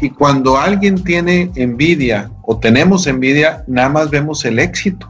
[0.00, 5.06] y cuando alguien tiene envidia o tenemos envidia, nada más vemos el éxito.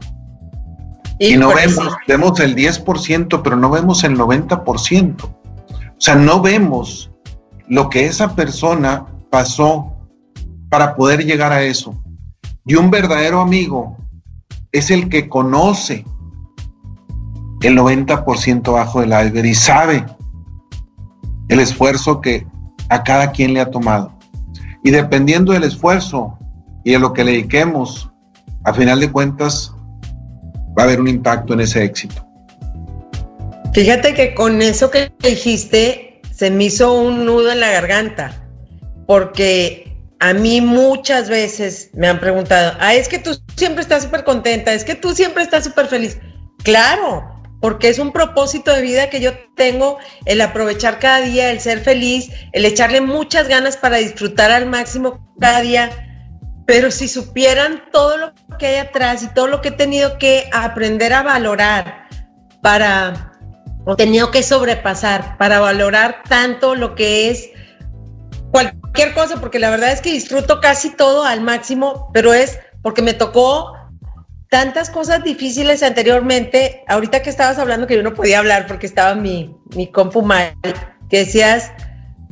[1.19, 5.23] Y, no vemos, vemos el 10%, pero no vemos el 90%.
[5.23, 5.31] O
[5.97, 7.09] sea, no vemos
[7.67, 9.93] lo que esa persona pasó
[10.67, 11.93] para poder llegar a eso.
[12.65, 13.95] Y un verdadero amigo
[14.71, 16.03] es el que conoce
[17.61, 20.03] el 90% bajo del iceberg y sabe
[21.49, 22.47] el esfuerzo que
[22.89, 24.17] a cada quien le ha tomado.
[24.83, 26.35] Y dependiendo del esfuerzo
[26.83, 28.11] y de lo que le dediquemos,
[28.63, 29.71] a final de cuentas,
[30.75, 32.25] va a haber un impacto en ese éxito.
[33.71, 38.46] Fíjate que con eso que dijiste, se me hizo un nudo en la garganta,
[39.07, 44.23] porque a mí muchas veces me han preguntado, ah, es que tú siempre estás súper
[44.23, 46.19] contenta, es que tú siempre estás súper feliz.
[46.63, 47.23] Claro,
[47.61, 51.79] porque es un propósito de vida que yo tengo, el aprovechar cada día, el ser
[51.79, 55.89] feliz, el echarle muchas ganas para disfrutar al máximo cada día.
[56.65, 60.49] Pero si supieran todo lo que hay atrás y todo lo que he tenido que
[60.51, 62.07] aprender a valorar
[62.61, 63.31] para,
[63.85, 67.51] o tenido que sobrepasar para valorar tanto lo que es
[68.51, 73.01] cualquier cosa, porque la verdad es que disfruto casi todo al máximo, pero es porque
[73.01, 73.73] me tocó
[74.49, 79.13] tantas cosas difíciles anteriormente, ahorita que estabas hablando que yo no podía hablar porque estaba
[79.13, 80.53] mi, mi compu mal,
[81.09, 81.71] que decías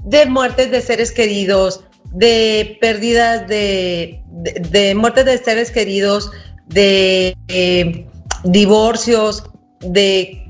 [0.05, 6.31] de muertes de seres queridos, de pérdidas de, de, muertes de seres queridos,
[6.67, 8.07] de eh,
[8.45, 9.43] divorcios,
[9.81, 10.44] de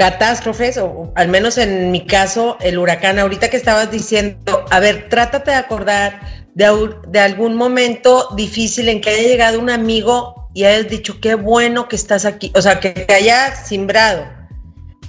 [0.00, 5.10] catástrofes, o al menos en mi caso, el huracán, ahorita que estabas diciendo, a ver,
[5.10, 6.22] trátate de acordar
[6.54, 11.34] de, de algún momento difícil en que haya llegado un amigo y hayas dicho, qué
[11.34, 14.24] bueno que estás aquí, o sea, que te haya simbrado.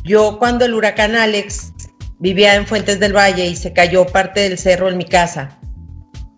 [0.04, 1.72] Yo cuando el huracán Alex
[2.20, 5.58] vivía en Fuentes del Valle y se cayó parte del cerro en mi casa,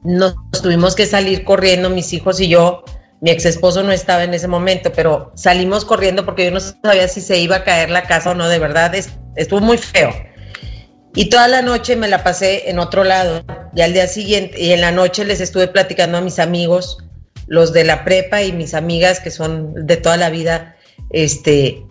[0.04, 2.84] nos tuvimos que salir corriendo, mis hijos y yo,
[3.24, 7.08] mi ex esposo no estaba en ese momento, pero salimos corriendo porque yo no sabía
[7.08, 8.94] si se iba a caer la casa o no, de verdad
[9.38, 10.14] estuvo muy feo.
[11.16, 13.42] Y toda la noche me la pasé en otro lado
[13.74, 16.98] y al día siguiente, y en la noche les estuve platicando a mis amigos
[17.48, 20.76] los de la prepa y mis amigas que son de toda la vida,
[21.12, 21.82] este,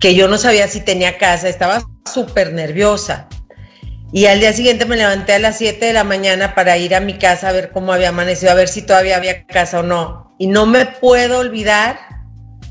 [0.00, 3.28] que yo no sabía si tenía casa, estaba súper nerviosa.
[4.12, 7.00] Y al día siguiente me levanté a las 7 de la mañana para ir a
[7.00, 10.34] mi casa a ver cómo había amanecido, a ver si todavía había casa o no.
[10.38, 11.98] Y no me puedo olvidar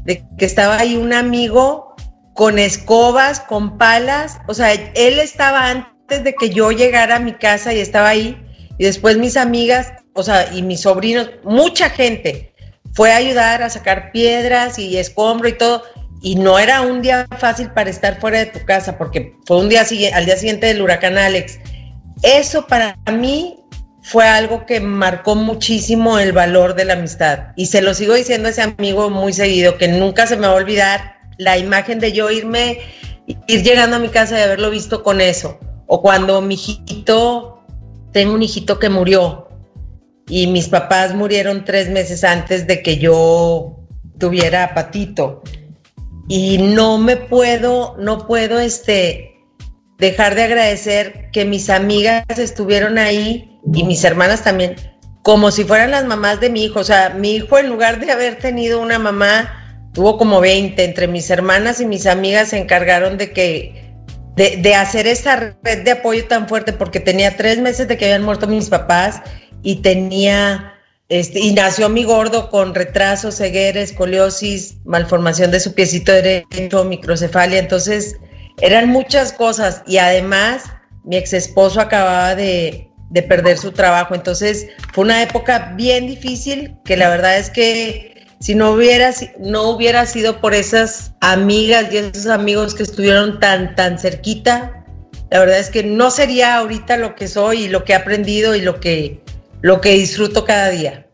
[0.03, 1.95] de que estaba ahí un amigo
[2.33, 7.33] con escobas, con palas, o sea, él estaba antes de que yo llegara a mi
[7.33, 8.37] casa y estaba ahí.
[8.77, 12.53] Y después mis amigas o sea, y mis sobrinos, mucha gente
[12.93, 15.83] fue a ayudar a sacar piedras y escombro y todo.
[16.21, 19.69] Y no era un día fácil para estar fuera de tu casa, porque fue un
[19.69, 21.59] día al día siguiente del huracán Alex.
[22.23, 23.57] Eso para mí
[24.01, 27.53] fue algo que marcó muchísimo el valor de la amistad.
[27.55, 30.53] Y se lo sigo diciendo a ese amigo muy seguido, que nunca se me va
[30.53, 32.79] a olvidar la imagen de yo irme,
[33.47, 35.59] ir llegando a mi casa y haberlo visto con eso.
[35.87, 37.63] O cuando mi hijito,
[38.11, 39.49] tengo un hijito que murió,
[40.29, 43.79] y mis papás murieron tres meses antes de que yo
[44.19, 45.41] tuviera Patito.
[46.29, 49.35] Y no me puedo, no puedo este,
[49.97, 54.75] dejar de agradecer que mis amigas estuvieron ahí y mis hermanas también,
[55.23, 56.79] como si fueran las mamás de mi hijo.
[56.79, 60.83] O sea, mi hijo en lugar de haber tenido una mamá, tuvo como 20.
[60.83, 63.91] Entre mis hermanas y mis amigas se encargaron de que,
[64.35, 68.05] de, de hacer esa red de apoyo tan fuerte porque tenía tres meses de que
[68.05, 69.21] habían muerto mis papás
[69.63, 70.73] y tenía,
[71.09, 77.57] este, y nació mi gordo con retraso, ceguera, escoliosis, malformación de su piecito derecho, microcefalia,
[77.59, 78.15] entonces
[78.61, 79.81] eran muchas cosas.
[79.87, 80.63] Y además
[81.03, 86.75] mi ex esposo acababa de, de perder su trabajo, entonces fue una época bien difícil
[86.85, 91.97] que la verdad es que si no hubiera, no hubiera sido por esas amigas y
[91.97, 94.85] esos amigos que estuvieron tan, tan cerquita,
[95.31, 98.55] la verdad es que no sería ahorita lo que soy y lo que he aprendido
[98.55, 99.21] y lo que,
[99.61, 101.07] lo que disfruto cada día.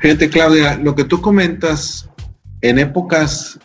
[0.00, 2.08] Fíjate, Claudia, lo que tú comentas
[2.60, 3.58] en épocas,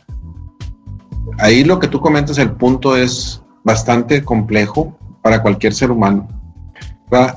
[1.40, 6.28] ahí lo que tú comentas, el punto es bastante complejo para cualquier ser humano.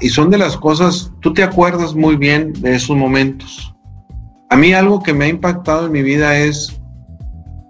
[0.00, 3.72] Y son de las cosas, tú te acuerdas muy bien de esos momentos.
[4.48, 6.80] A mí algo que me ha impactado en mi vida es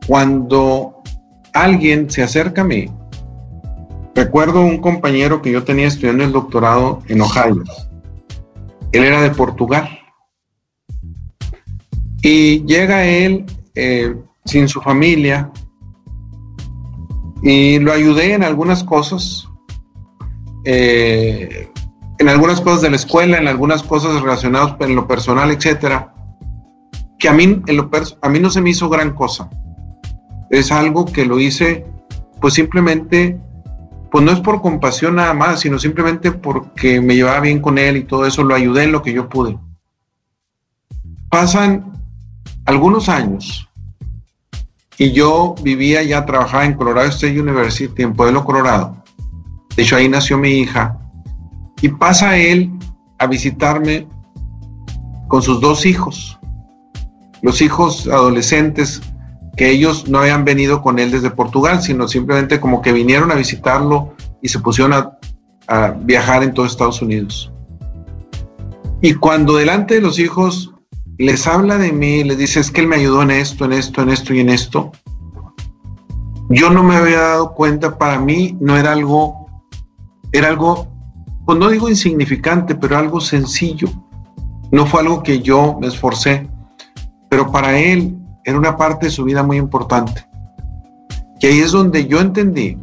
[0.07, 1.03] cuando
[1.53, 2.91] alguien se acerca a mí.
[4.15, 7.63] Recuerdo un compañero que yo tenía estudiando el doctorado en Ohio
[8.93, 9.89] él era de Portugal.
[12.23, 14.15] Y llega él eh,
[14.45, 15.51] sin su familia
[17.43, 19.49] y lo ayudé en algunas cosas,
[20.65, 21.71] eh,
[22.19, 26.15] en algunas cosas de la escuela, en algunas cosas relacionadas en lo personal, etcétera,
[27.19, 29.49] que a mí, en lo a mí no se me hizo gran cosa.
[30.51, 31.87] Es algo que lo hice,
[32.41, 33.41] pues simplemente
[34.11, 37.97] pues no es por compasión nada más, sino simplemente porque me llevaba bien con él
[37.97, 39.59] y todo eso, lo ayudé en lo que yo pude.
[41.29, 41.93] Pasan
[42.65, 43.69] algunos años
[44.99, 49.03] y yo vivía ya, trabajaba en Colorado State University, en Pueblo, Colorado.
[49.77, 50.99] De hecho, ahí nació mi hija.
[51.81, 52.71] Y pasa él
[53.19, 54.07] a visitarme
[55.29, 56.39] con sus dos hijos,
[57.41, 59.01] los hijos adolescentes
[59.61, 63.35] que ellos no habían venido con él desde Portugal, sino simplemente como que vinieron a
[63.35, 65.19] visitarlo y se pusieron a,
[65.99, 67.53] viajar en todo Estados Unidos.
[69.03, 70.73] Y cuando delante de los hijos
[71.19, 74.01] les habla de mí, les dice, es que él me ayudó en esto, en esto,
[74.01, 74.93] en esto y en esto,
[76.49, 79.47] yo no me había dado cuenta, para mí no era algo,
[80.33, 80.89] era algo,
[81.45, 83.89] pues no digo insignificante, pero algo sencillo.
[84.73, 86.49] No fue algo que yo me esforcé,
[87.29, 88.20] pero para él
[88.51, 90.27] era una parte de su vida muy importante.
[91.41, 92.77] Y ahí es donde yo entendí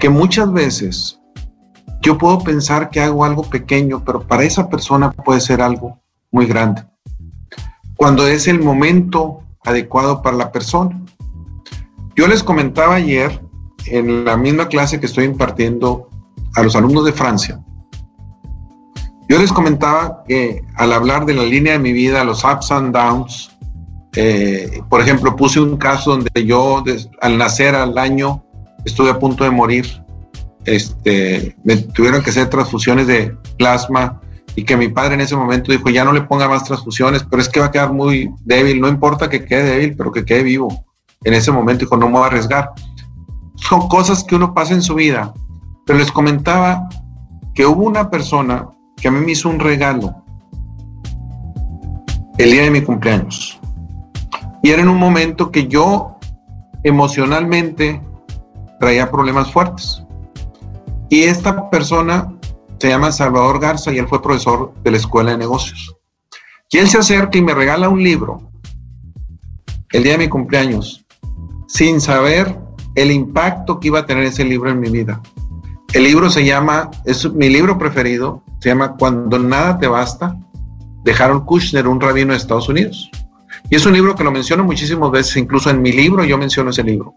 [0.00, 1.20] que muchas veces
[2.00, 6.00] yo puedo pensar que hago algo pequeño, pero para esa persona puede ser algo
[6.30, 6.82] muy grande.
[7.96, 11.00] Cuando es el momento adecuado para la persona.
[12.16, 13.40] Yo les comentaba ayer
[13.86, 16.08] en la misma clase que estoy impartiendo
[16.54, 17.62] a los alumnos de Francia.
[19.28, 22.94] Yo les comentaba que al hablar de la línea de mi vida, los ups and
[22.94, 23.50] downs,
[24.14, 26.84] eh, por ejemplo, puse un caso donde yo
[27.20, 28.44] al nacer al año
[28.84, 29.86] estuve a punto de morir.
[30.64, 34.20] Este, me tuvieron que hacer transfusiones de plasma
[34.54, 37.40] y que mi padre en ese momento dijo, ya no le ponga más transfusiones, pero
[37.40, 40.42] es que va a quedar muy débil, no importa que quede débil, pero que quede
[40.42, 40.84] vivo.
[41.24, 42.70] En ese momento dijo, no me voy a arriesgar.
[43.56, 45.32] Son cosas que uno pasa en su vida,
[45.86, 46.88] pero les comentaba
[47.54, 50.14] que hubo una persona que a mí me hizo un regalo
[52.38, 53.58] el día de mi cumpleaños.
[54.62, 56.18] Y era en un momento que yo
[56.84, 58.00] emocionalmente
[58.78, 60.02] traía problemas fuertes.
[61.08, 62.32] Y esta persona
[62.78, 65.96] se llama Salvador Garza y él fue profesor de la Escuela de Negocios.
[66.70, 68.50] Y él se acerca y me regala un libro
[69.92, 71.04] el día de mi cumpleaños,
[71.68, 72.58] sin saber
[72.94, 75.20] el impacto que iba a tener ese libro en mi vida.
[75.92, 80.36] El libro se llama, es mi libro preferido, se llama Cuando nada te basta,
[81.04, 83.10] de Harold Kushner, un rabino de Estados Unidos.
[83.70, 86.70] Y es un libro que lo menciono muchísimas veces, incluso en mi libro yo menciono
[86.70, 87.14] ese libro.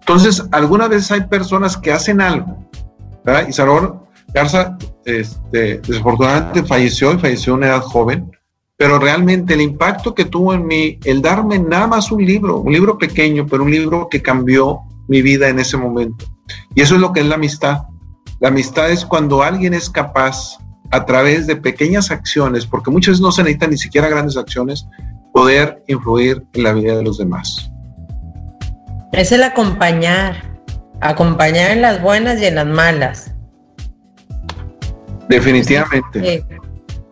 [0.00, 2.66] Entonces, algunas veces hay personas que hacen algo,
[3.24, 3.46] ¿verdad?
[3.48, 8.30] Y Salvador Garza, este, desafortunadamente falleció y falleció a una edad joven,
[8.76, 12.72] pero realmente el impacto que tuvo en mí, el darme nada más un libro, un
[12.72, 16.24] libro pequeño, pero un libro que cambió mi vida en ese momento.
[16.74, 17.82] Y eso es lo que es la amistad.
[18.40, 20.58] La amistad es cuando alguien es capaz,
[20.90, 24.86] a través de pequeñas acciones, porque muchas veces no se necesitan ni siquiera grandes acciones,
[25.38, 27.70] poder influir en la vida de los demás.
[29.12, 30.42] Es el acompañar,
[31.00, 33.30] acompañar en las buenas y en las malas.
[35.28, 36.44] Definitivamente.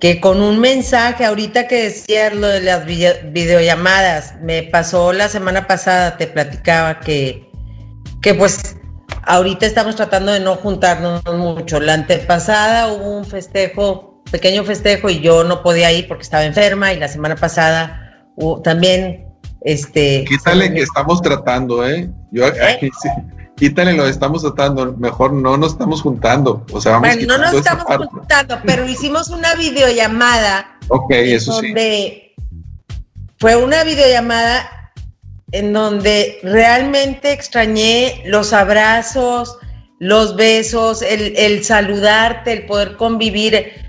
[0.01, 5.69] Que, con un mensaje, ahorita que decías lo de las videollamadas, me pasó la semana
[5.69, 7.49] pasada, te platicaba que,
[8.23, 8.77] que pues
[9.23, 11.79] ahorita estamos tratando de no juntarnos mucho.
[11.79, 16.93] La antepasada hubo un festejo, pequeño festejo, y yo no podía ir porque estaba enferma,
[16.93, 18.03] y la semana pasada
[18.63, 19.27] también,
[19.63, 20.25] este...
[20.29, 22.11] Quítale que estamos tratando, ¿eh?
[22.31, 22.91] Yo, ¿Eh?
[23.57, 27.55] quítale lo estamos tratando, mejor no nos estamos juntando, o sea, vamos Bueno, no nos
[27.55, 30.79] estamos juntando, pero hicimos una videollamada.
[30.89, 32.35] Ok, eso donde
[33.39, 34.93] Fue una videollamada
[35.53, 39.59] en donde realmente extrañé los abrazos,
[39.99, 43.86] los besos, el, el saludarte, el poder convivir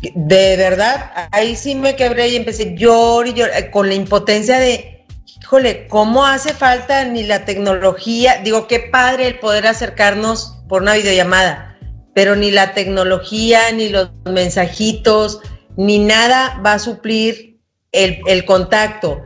[0.00, 4.58] de verdad, ahí sí me quebré y empecé llorar y llorar eh, con la impotencia
[4.58, 5.04] de,
[5.40, 8.40] híjole, ¿cómo hace falta ni la tecnología?
[8.42, 11.78] Digo, qué padre el poder acercarnos por una videollamada,
[12.14, 15.40] pero ni la tecnología, ni los mensajitos,
[15.76, 17.60] ni nada va a suplir
[17.92, 19.22] el, el contacto.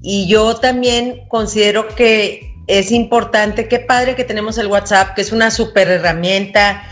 [0.00, 5.32] Y yo también considero que es importante, qué padre que tenemos el WhatsApp, que es
[5.32, 6.82] una super herramienta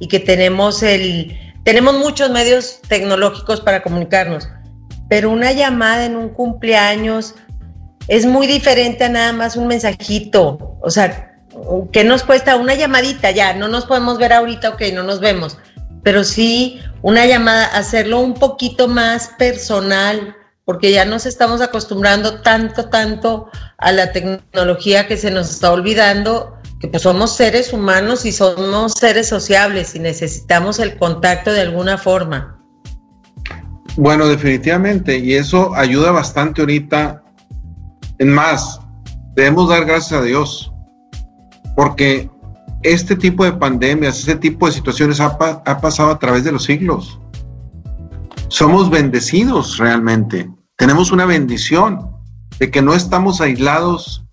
[0.00, 4.48] y que tenemos el tenemos muchos medios tecnológicos para comunicarnos,
[5.08, 7.34] pero una llamada en un cumpleaños
[8.08, 10.78] es muy diferente a nada más un mensajito.
[10.80, 11.38] O sea,
[11.92, 13.30] ¿qué nos cuesta una llamadita?
[13.30, 15.58] Ya, no nos podemos ver ahorita, ok, no nos vemos.
[16.02, 20.34] Pero sí, una llamada, hacerlo un poquito más personal,
[20.64, 26.59] porque ya nos estamos acostumbrando tanto, tanto a la tecnología que se nos está olvidando
[26.80, 31.98] que pues somos seres humanos y somos seres sociables y necesitamos el contacto de alguna
[31.98, 32.58] forma.
[33.96, 37.22] Bueno, definitivamente, y eso ayuda bastante ahorita.
[38.18, 38.80] En más,
[39.34, 40.72] debemos dar gracias a Dios,
[41.76, 42.30] porque
[42.82, 46.64] este tipo de pandemias, este tipo de situaciones ha, ha pasado a través de los
[46.64, 47.20] siglos.
[48.48, 50.50] Somos bendecidos realmente.
[50.76, 52.10] Tenemos una bendición
[52.58, 54.24] de que no estamos aislados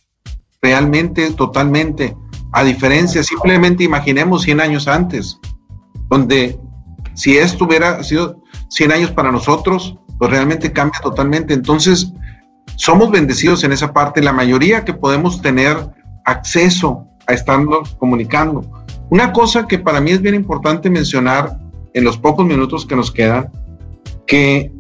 [0.62, 2.16] realmente, totalmente
[2.54, 5.40] a diferencia, simplemente imaginemos 100 años antes,
[6.10, 6.60] donde
[7.14, 11.54] si esto hubiera sido, 100 años para nosotros, pues realmente cambia totalmente.
[11.54, 12.12] Entonces,
[12.76, 15.78] somos bendecidos en esa parte, la mayoría que podemos tener
[16.26, 18.86] acceso a estarnos comunicando.
[19.10, 21.58] Una cosa que para mí es bien importante mencionar
[21.94, 23.52] en los pocos minutos que nos quedan,
[24.26, 24.72] que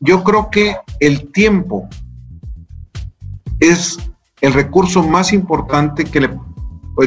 [0.00, 1.88] yo creo que el tiempo
[3.60, 3.98] es
[4.40, 6.30] el recurso más importante que, le,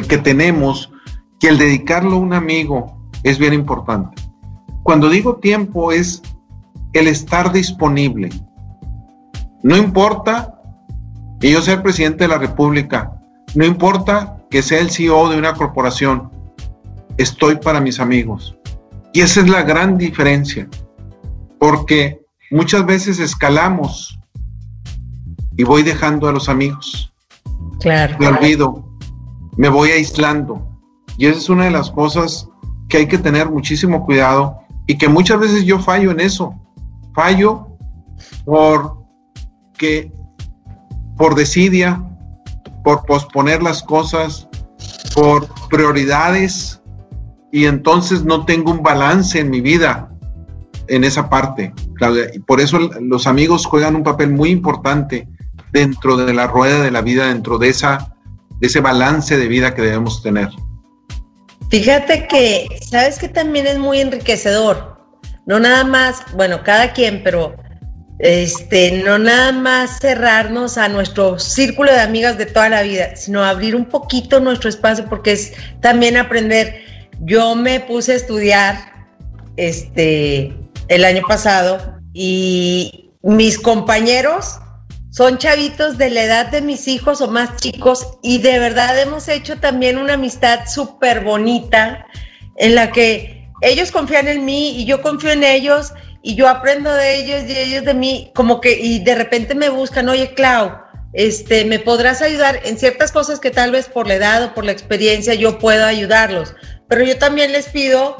[0.08, 0.90] que tenemos,
[1.40, 4.22] que el dedicarlo a un amigo es bien importante.
[4.82, 6.22] Cuando digo tiempo es
[6.92, 8.30] el estar disponible.
[9.62, 10.60] No importa
[11.40, 13.20] que yo sea el presidente de la República,
[13.54, 16.30] no importa que sea el CEO de una corporación,
[17.16, 18.56] estoy para mis amigos.
[19.12, 20.68] Y esa es la gran diferencia,
[21.58, 24.18] porque muchas veces escalamos
[25.56, 27.11] y voy dejando a los amigos.
[27.80, 28.16] Claro.
[28.18, 28.84] Me olvido,
[29.56, 30.66] me voy aislando.
[31.18, 32.48] Y esa es una de las cosas
[32.88, 36.54] que hay que tener muchísimo cuidado y que muchas veces yo fallo en eso.
[37.14, 37.68] Fallo
[38.44, 39.02] por
[39.76, 40.12] que
[41.16, 42.02] por desidia,
[42.84, 44.48] por posponer las cosas,
[45.14, 46.80] por prioridades
[47.50, 50.08] y entonces no tengo un balance en mi vida
[50.88, 52.26] en esa parte, Claudia.
[52.34, 55.28] Y por eso los amigos juegan un papel muy importante
[55.72, 58.14] dentro de la rueda de la vida, dentro de, esa,
[58.60, 60.48] de ese balance de vida que debemos tener.
[61.70, 65.00] Fíjate que, sabes que también es muy enriquecedor.
[65.46, 67.56] No nada más, bueno, cada quien, pero
[68.18, 73.42] este, no nada más cerrarnos a nuestro círculo de amigas de toda la vida, sino
[73.42, 76.84] abrir un poquito nuestro espacio porque es también aprender.
[77.20, 79.08] Yo me puse a estudiar
[79.56, 80.54] este
[80.88, 84.58] el año pasado y mis compañeros
[85.12, 89.28] son chavitos de la edad de mis hijos o más chicos y de verdad hemos
[89.28, 92.06] hecho también una amistad súper bonita
[92.56, 95.92] en la que ellos confían en mí y yo confío en ellos
[96.22, 99.68] y yo aprendo de ellos y ellos de mí, como que y de repente me
[99.68, 100.78] buscan, oye Clau,
[101.12, 104.64] este, me podrás ayudar en ciertas cosas que tal vez por la edad o por
[104.64, 106.54] la experiencia yo puedo ayudarlos,
[106.88, 108.16] pero yo también les pido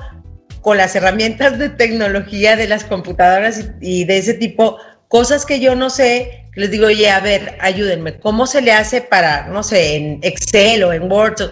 [0.60, 4.78] con las herramientas de tecnología de las computadoras y, y de ese tipo,
[5.12, 9.02] cosas que yo no sé, les digo, oye, a ver, ayúdenme, ¿cómo se le hace
[9.02, 11.50] para, no sé, en Excel o en Word?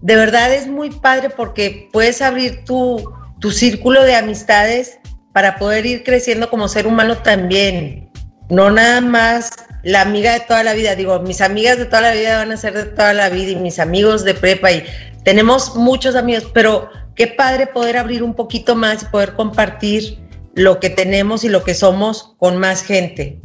[0.00, 3.02] De verdad es muy padre porque puedes abrir tu,
[3.40, 5.00] tu círculo de amistades
[5.32, 8.08] para poder ir creciendo como ser humano también.
[8.48, 9.50] No nada más
[9.82, 12.56] la amiga de toda la vida, digo, mis amigas de toda la vida van a
[12.56, 14.84] ser de toda la vida y mis amigos de prepa y
[15.24, 20.80] tenemos muchos amigos, pero qué padre poder abrir un poquito más y poder compartir lo
[20.80, 23.42] que tenemos y lo que somos con más gente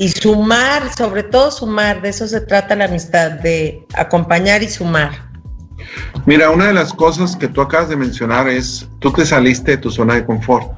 [0.00, 5.10] y sumar, sobre todo sumar, de eso se trata la amistad, de acompañar y sumar.
[6.24, 9.78] Mira, una de las cosas que tú acabas de mencionar es, tú te saliste de
[9.78, 10.72] tu zona de confort.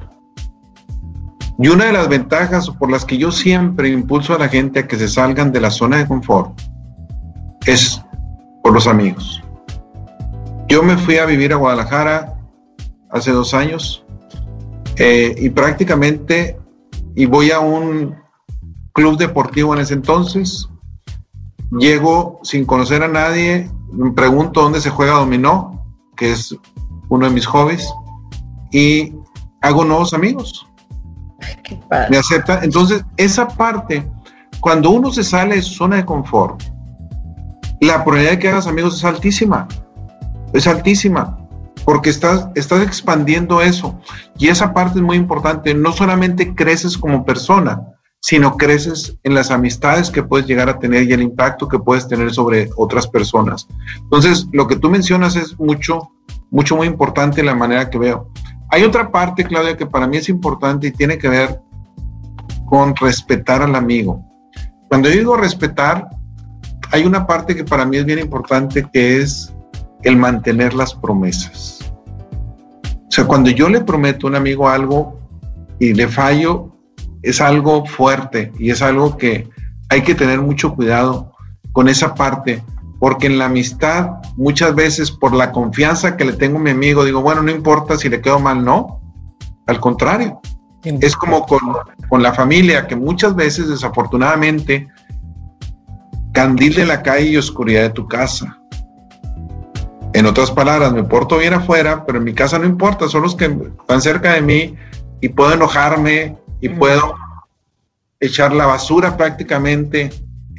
[1.59, 4.87] Y una de las ventajas por las que yo siempre impulso a la gente a
[4.87, 6.59] que se salgan de la zona de confort
[7.67, 8.01] es
[8.63, 9.43] por los amigos.
[10.67, 12.39] Yo me fui a vivir a Guadalajara
[13.11, 14.03] hace dos años
[15.03, 16.59] eh, y prácticamente,
[17.15, 18.15] y voy a un
[18.93, 20.69] club deportivo en ese entonces.
[21.71, 25.83] Llego sin conocer a nadie, me pregunto dónde se juega dominó,
[26.15, 26.55] que es
[27.09, 27.91] uno de mis hobbies,
[28.71, 29.15] y
[29.61, 30.67] hago nuevos amigos.
[32.11, 32.59] Me acepta.
[32.61, 34.07] Entonces, esa parte,
[34.59, 36.61] cuando uno se sale de su zona de confort,
[37.79, 39.67] la probabilidad de que hagas amigos es altísima.
[40.53, 41.40] Es altísima.
[41.85, 43.99] Porque estás, estás expandiendo eso.
[44.37, 45.73] Y esa parte es muy importante.
[45.73, 47.81] No solamente creces como persona,
[48.21, 52.07] sino creces en las amistades que puedes llegar a tener y el impacto que puedes
[52.07, 53.67] tener sobre otras personas.
[53.97, 56.11] Entonces, lo que tú mencionas es mucho,
[56.51, 58.29] mucho, muy importante la manera que veo.
[58.69, 61.61] Hay otra parte, Claudia, que para mí es importante y tiene que ver
[62.67, 64.23] con respetar al amigo.
[64.87, 66.07] Cuando digo respetar,
[66.91, 69.51] hay una parte que para mí es bien importante que es
[70.03, 71.93] el mantener las promesas.
[72.83, 75.19] O sea, cuando yo le prometo a un amigo algo
[75.79, 76.71] y le fallo,
[77.21, 79.49] es algo fuerte y es algo que
[79.89, 81.33] hay que tener mucho cuidado
[81.73, 82.63] con esa parte,
[82.99, 87.03] porque en la amistad muchas veces por la confianza que le tengo a mi amigo,
[87.03, 89.01] digo, bueno, no importa si le quedo mal, no,
[89.67, 90.39] al contrario.
[90.83, 91.59] Es como con,
[92.09, 94.87] con la familia, que muchas veces desafortunadamente,
[96.33, 98.60] candil de la calle y oscuridad de tu casa.
[100.13, 103.35] En otras palabras, me porto bien afuera, pero en mi casa no importa, son los
[103.35, 104.75] que están cerca de mí
[105.21, 107.15] y puedo enojarme y puedo
[108.19, 110.11] echar la basura prácticamente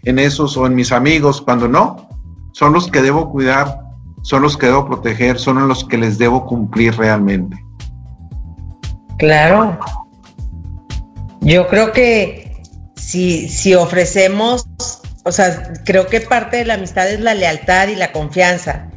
[0.04, 2.08] en esos o en mis amigos, cuando no,
[2.52, 3.80] son los que debo cuidar,
[4.22, 7.56] son los que debo proteger, son los que les debo cumplir realmente.
[9.18, 9.78] Claro.
[11.40, 12.62] Yo creo que
[12.96, 14.66] si, si ofrecemos,
[15.24, 18.88] o sea, creo que parte de la amistad es la lealtad y la confianza.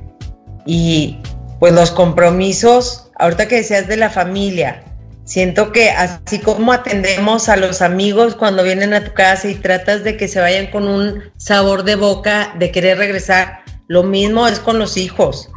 [0.65, 1.19] Y
[1.59, 4.83] pues los compromisos, ahorita que decías de la familia,
[5.23, 10.03] siento que así como atendemos a los amigos cuando vienen a tu casa y tratas
[10.03, 14.59] de que se vayan con un sabor de boca de querer regresar, lo mismo es
[14.59, 15.49] con los hijos.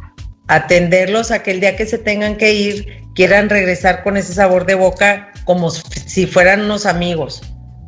[0.47, 4.65] Atenderlos a que el día que se tengan que ir quieran regresar con ese sabor
[4.65, 7.41] de boca como si fueran unos amigos.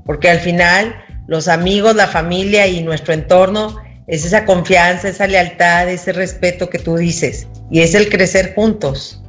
[0.05, 0.95] Porque al final
[1.27, 3.81] los amigos, la familia y nuestro entorno
[4.11, 7.47] es esa confianza, esa lealtad, ese respeto que tú dices.
[7.71, 9.23] Y es el crecer juntos.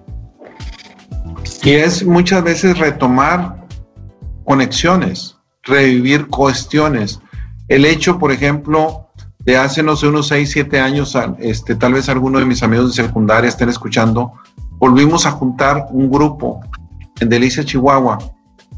[1.62, 3.64] Y es muchas veces retomar
[4.44, 7.20] conexiones, revivir cuestiones.
[7.68, 9.08] El hecho, por ejemplo,
[9.38, 12.96] de hace, no sé, unos 6, 7 años, este, tal vez algunos de mis amigos
[12.96, 14.32] de secundaria estén escuchando,
[14.78, 16.60] volvimos a juntar un grupo
[17.20, 18.18] en Delicia, Chihuahua.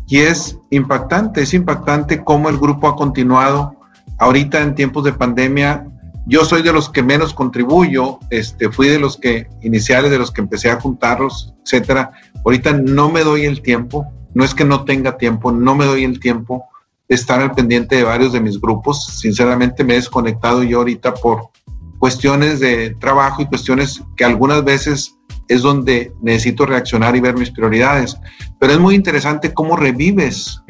[0.07, 3.75] Y es impactante, es impactante cómo el grupo ha continuado.
[4.19, 5.87] Ahorita en tiempos de pandemia
[6.27, 10.31] yo soy de los que menos contribuyo, este, fui de los que iniciales, de los
[10.31, 12.13] que empecé a juntarlos, etcétera.
[12.45, 16.05] Ahorita no me doy el tiempo, no es que no tenga tiempo, no me doy
[16.05, 16.65] el tiempo
[17.09, 19.19] de estar al pendiente de varios de mis grupos.
[19.19, 21.51] Sinceramente me he desconectado yo ahorita por
[21.99, 25.15] cuestiones de trabajo y cuestiones que algunas veces
[25.49, 28.17] es donde necesito reaccionar y ver mis prioridades.
[28.59, 30.63] Pero es muy interesante cómo revives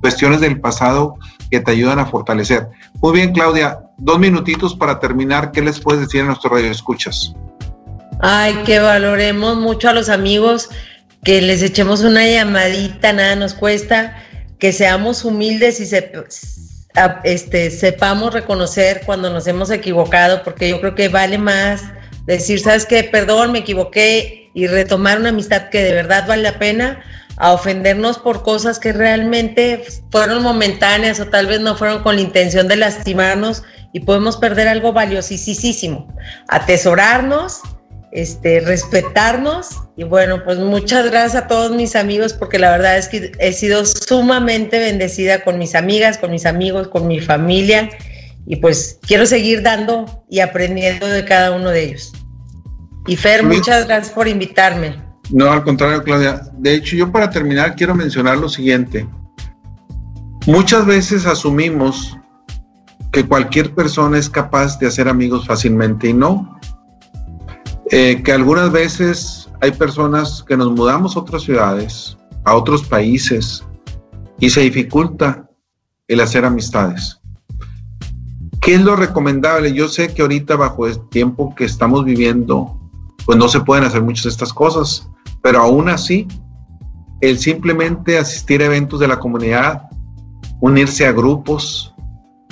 [0.00, 1.16] cuestiones del pasado
[1.50, 2.68] que te ayudan a fortalecer.
[3.02, 5.52] Muy bien, Claudia, dos minutitos para terminar.
[5.52, 7.34] ¿Qué les puedes decir a nuestro radio escuchas?
[8.20, 10.68] Ay, que valoremos mucho a los amigos,
[11.24, 14.22] que les echemos una llamadita, nada nos cuesta,
[14.58, 16.12] que seamos humildes y se,
[17.24, 21.82] este, sepamos reconocer cuando nos hemos equivocado, porque yo creo que vale más
[22.26, 26.58] decir, sabes qué, perdón, me equivoqué y retomar una amistad que de verdad vale la
[26.58, 27.00] pena
[27.36, 32.20] a ofendernos por cosas que realmente fueron momentáneas o tal vez no fueron con la
[32.20, 33.62] intención de lastimarnos
[33.92, 36.06] y podemos perder algo valiosísimo.
[36.48, 37.60] Atesorarnos,
[38.12, 43.08] este, respetarnos y bueno, pues muchas gracias a todos mis amigos porque la verdad es
[43.08, 47.88] que he sido sumamente bendecida con mis amigas, con mis amigos, con mi familia
[48.46, 52.12] y pues quiero seguir dando y aprendiendo de cada uno de ellos.
[53.06, 54.96] Y Fer, muchas gracias por invitarme.
[55.30, 56.42] No, al contrario, Claudia.
[56.58, 59.06] De hecho, yo para terminar quiero mencionar lo siguiente.
[60.46, 62.16] Muchas veces asumimos
[63.12, 66.58] que cualquier persona es capaz de hacer amigos fácilmente y no.
[67.90, 73.64] Eh, que algunas veces hay personas que nos mudamos a otras ciudades, a otros países,
[74.38, 75.50] y se dificulta
[76.06, 77.20] el hacer amistades.
[78.60, 79.72] ¿Qué es lo recomendable?
[79.72, 82.78] Yo sé que ahorita bajo el tiempo que estamos viviendo,
[83.24, 85.08] pues no se pueden hacer muchas de estas cosas.
[85.42, 86.28] Pero aún así,
[87.20, 89.88] el simplemente asistir a eventos de la comunidad,
[90.60, 91.94] unirse a grupos,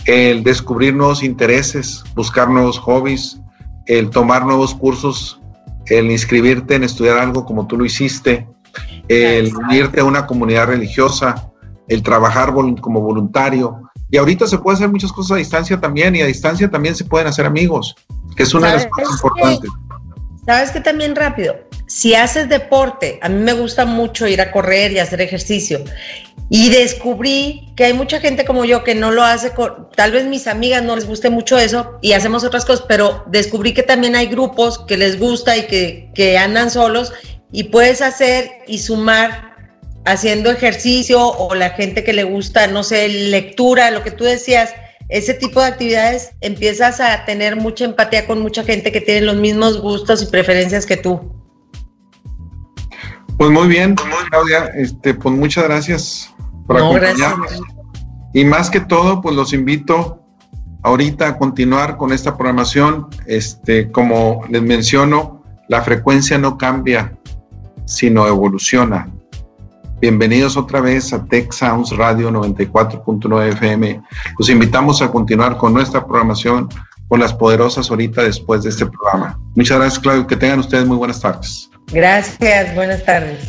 [0.06, 3.40] el descubrir nuevos intereses, buscar nuevos hobbies,
[3.86, 5.40] el tomar nuevos cursos,
[5.86, 8.46] el inscribirte en estudiar algo como tú lo hiciste,
[9.08, 11.50] el unirte a una comunidad religiosa,
[11.88, 13.82] el trabajar como voluntario.
[14.10, 17.04] Y ahorita se puede hacer muchas cosas a distancia también y a distancia también se
[17.04, 17.94] pueden hacer amigos,
[18.36, 19.70] que es una de las cosas importantes.
[20.48, 21.60] ¿Sabes que también rápido?
[21.88, 25.84] Si haces deporte, a mí me gusta mucho ir a correr y hacer ejercicio.
[26.48, 29.52] Y descubrí que hay mucha gente como yo que no lo hace,
[29.94, 33.74] tal vez mis amigas no les guste mucho eso y hacemos otras cosas, pero descubrí
[33.74, 37.12] que también hay grupos que les gusta y que, que andan solos
[37.52, 39.54] y puedes hacer y sumar
[40.06, 44.70] haciendo ejercicio o la gente que le gusta, no sé, lectura, lo que tú decías,
[45.08, 49.36] ese tipo de actividades empiezas a tener mucha empatía con mucha gente que tiene los
[49.36, 51.32] mismos gustos y preferencias que tú.
[53.38, 53.94] Pues muy bien,
[54.30, 56.34] Claudia, este, pues muchas gracias
[56.66, 57.60] por acompañarnos.
[58.34, 60.20] Y más que todo, pues los invito
[60.82, 63.08] ahorita a continuar con esta programación.
[63.26, 67.16] Este, como les menciono, la frecuencia no cambia,
[67.86, 69.08] sino evoluciona.
[70.00, 74.00] Bienvenidos otra vez a Tech Sounds Radio 94.9 FM.
[74.38, 76.68] Los invitamos a continuar con nuestra programación
[77.08, 79.40] con las poderosas ahorita después de este programa.
[79.56, 80.26] Muchas gracias, Claudio.
[80.26, 81.68] Que tengan ustedes muy buenas tardes.
[81.90, 83.48] Gracias, buenas tardes.